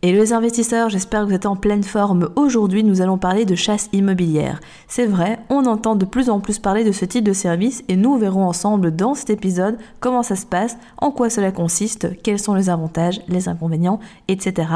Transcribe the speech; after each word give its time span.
et 0.00 0.12
les 0.12 0.32
investisseurs, 0.32 0.90
j'espère 0.90 1.22
que 1.22 1.26
vous 1.26 1.34
êtes 1.34 1.46
en 1.46 1.56
pleine 1.56 1.82
forme. 1.82 2.28
Aujourd'hui, 2.36 2.84
nous 2.84 3.00
allons 3.00 3.18
parler 3.18 3.44
de 3.44 3.56
chasse 3.56 3.88
immobilière. 3.92 4.60
C'est 4.86 5.06
vrai, 5.06 5.40
on 5.50 5.66
entend 5.66 5.96
de 5.96 6.04
plus 6.04 6.30
en 6.30 6.38
plus 6.38 6.60
parler 6.60 6.84
de 6.84 6.92
ce 6.92 7.04
type 7.04 7.24
de 7.24 7.32
service 7.32 7.82
et 7.88 7.96
nous 7.96 8.16
verrons 8.16 8.44
ensemble 8.44 8.94
dans 8.94 9.14
cet 9.14 9.30
épisode 9.30 9.76
comment 9.98 10.22
ça 10.22 10.36
se 10.36 10.46
passe, 10.46 10.76
en 10.98 11.10
quoi 11.10 11.30
cela 11.30 11.50
consiste, 11.50 12.22
quels 12.22 12.38
sont 12.38 12.54
les 12.54 12.70
avantages, 12.70 13.20
les 13.26 13.48
inconvénients, 13.48 13.98
etc. 14.28 14.68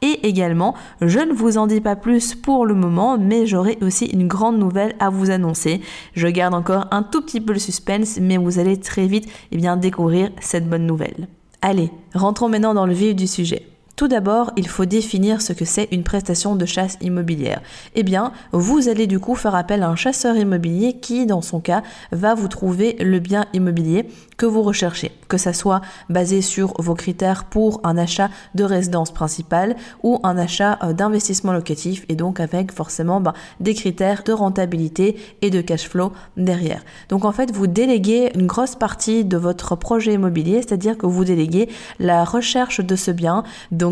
Et 0.00 0.26
également, 0.26 0.74
je 1.02 1.18
ne 1.18 1.34
vous 1.34 1.58
en 1.58 1.66
dis 1.66 1.82
pas 1.82 1.96
plus 1.96 2.34
pour 2.34 2.64
le 2.64 2.74
moment, 2.74 3.18
mais 3.18 3.44
j'aurai 3.44 3.76
aussi 3.82 4.06
une 4.06 4.28
grande 4.28 4.58
nouvelle 4.58 4.94
à 4.98 5.10
vous 5.10 5.30
annoncer. 5.30 5.82
Je 6.14 6.26
garde 6.28 6.54
encore 6.54 6.86
un 6.90 7.02
tout 7.02 7.20
petit 7.20 7.42
peu 7.42 7.52
le 7.52 7.58
suspense, 7.58 8.18
mais 8.18 8.38
vous 8.38 8.58
allez 8.58 8.78
très 8.78 9.06
vite 9.06 9.28
eh 9.52 9.58
bien, 9.58 9.76
découvrir 9.76 10.30
cette 10.40 10.70
bonne 10.70 10.86
nouvelle. 10.86 11.28
Allez, 11.60 11.90
rentrons 12.14 12.48
maintenant 12.48 12.72
dans 12.72 12.86
le 12.86 12.94
vif 12.94 13.14
du 13.14 13.26
sujet. 13.26 13.66
Tout 14.00 14.08
d'abord, 14.08 14.50
il 14.56 14.66
faut 14.66 14.86
définir 14.86 15.42
ce 15.42 15.52
que 15.52 15.66
c'est 15.66 15.86
une 15.92 16.04
prestation 16.04 16.56
de 16.56 16.64
chasse 16.64 16.96
immobilière. 17.02 17.60
Eh 17.94 18.02
bien, 18.02 18.32
vous 18.50 18.88
allez 18.88 19.06
du 19.06 19.20
coup 19.20 19.34
faire 19.34 19.54
appel 19.54 19.82
à 19.82 19.90
un 19.90 19.94
chasseur 19.94 20.38
immobilier 20.38 20.94
qui, 20.94 21.26
dans 21.26 21.42
son 21.42 21.60
cas, 21.60 21.82
va 22.10 22.34
vous 22.34 22.48
trouver 22.48 22.96
le 22.98 23.18
bien 23.18 23.44
immobilier 23.52 24.08
que 24.38 24.46
vous 24.46 24.62
recherchez, 24.62 25.12
que 25.28 25.36
ça 25.36 25.52
soit 25.52 25.82
basé 26.08 26.40
sur 26.40 26.72
vos 26.80 26.94
critères 26.94 27.44
pour 27.44 27.82
un 27.84 27.98
achat 27.98 28.30
de 28.54 28.64
résidence 28.64 29.10
principale 29.10 29.76
ou 30.02 30.18
un 30.22 30.38
achat 30.38 30.78
euh, 30.82 30.94
d'investissement 30.94 31.52
locatif 31.52 32.06
et 32.08 32.16
donc 32.16 32.40
avec 32.40 32.72
forcément 32.72 33.20
bah, 33.20 33.34
des 33.60 33.74
critères 33.74 34.22
de 34.22 34.32
rentabilité 34.32 35.18
et 35.42 35.50
de 35.50 35.60
cash 35.60 35.86
flow 35.86 36.12
derrière. 36.38 36.82
Donc 37.10 37.26
en 37.26 37.32
fait, 37.32 37.52
vous 37.52 37.66
déléguez 37.66 38.30
une 38.34 38.46
grosse 38.46 38.76
partie 38.76 39.26
de 39.26 39.36
votre 39.36 39.76
projet 39.76 40.14
immobilier, 40.14 40.62
c'est-à-dire 40.62 40.96
que 40.96 41.04
vous 41.04 41.26
déléguez 41.26 41.68
la 41.98 42.24
recherche 42.24 42.80
de 42.80 42.96
ce 42.96 43.10
bien, 43.10 43.44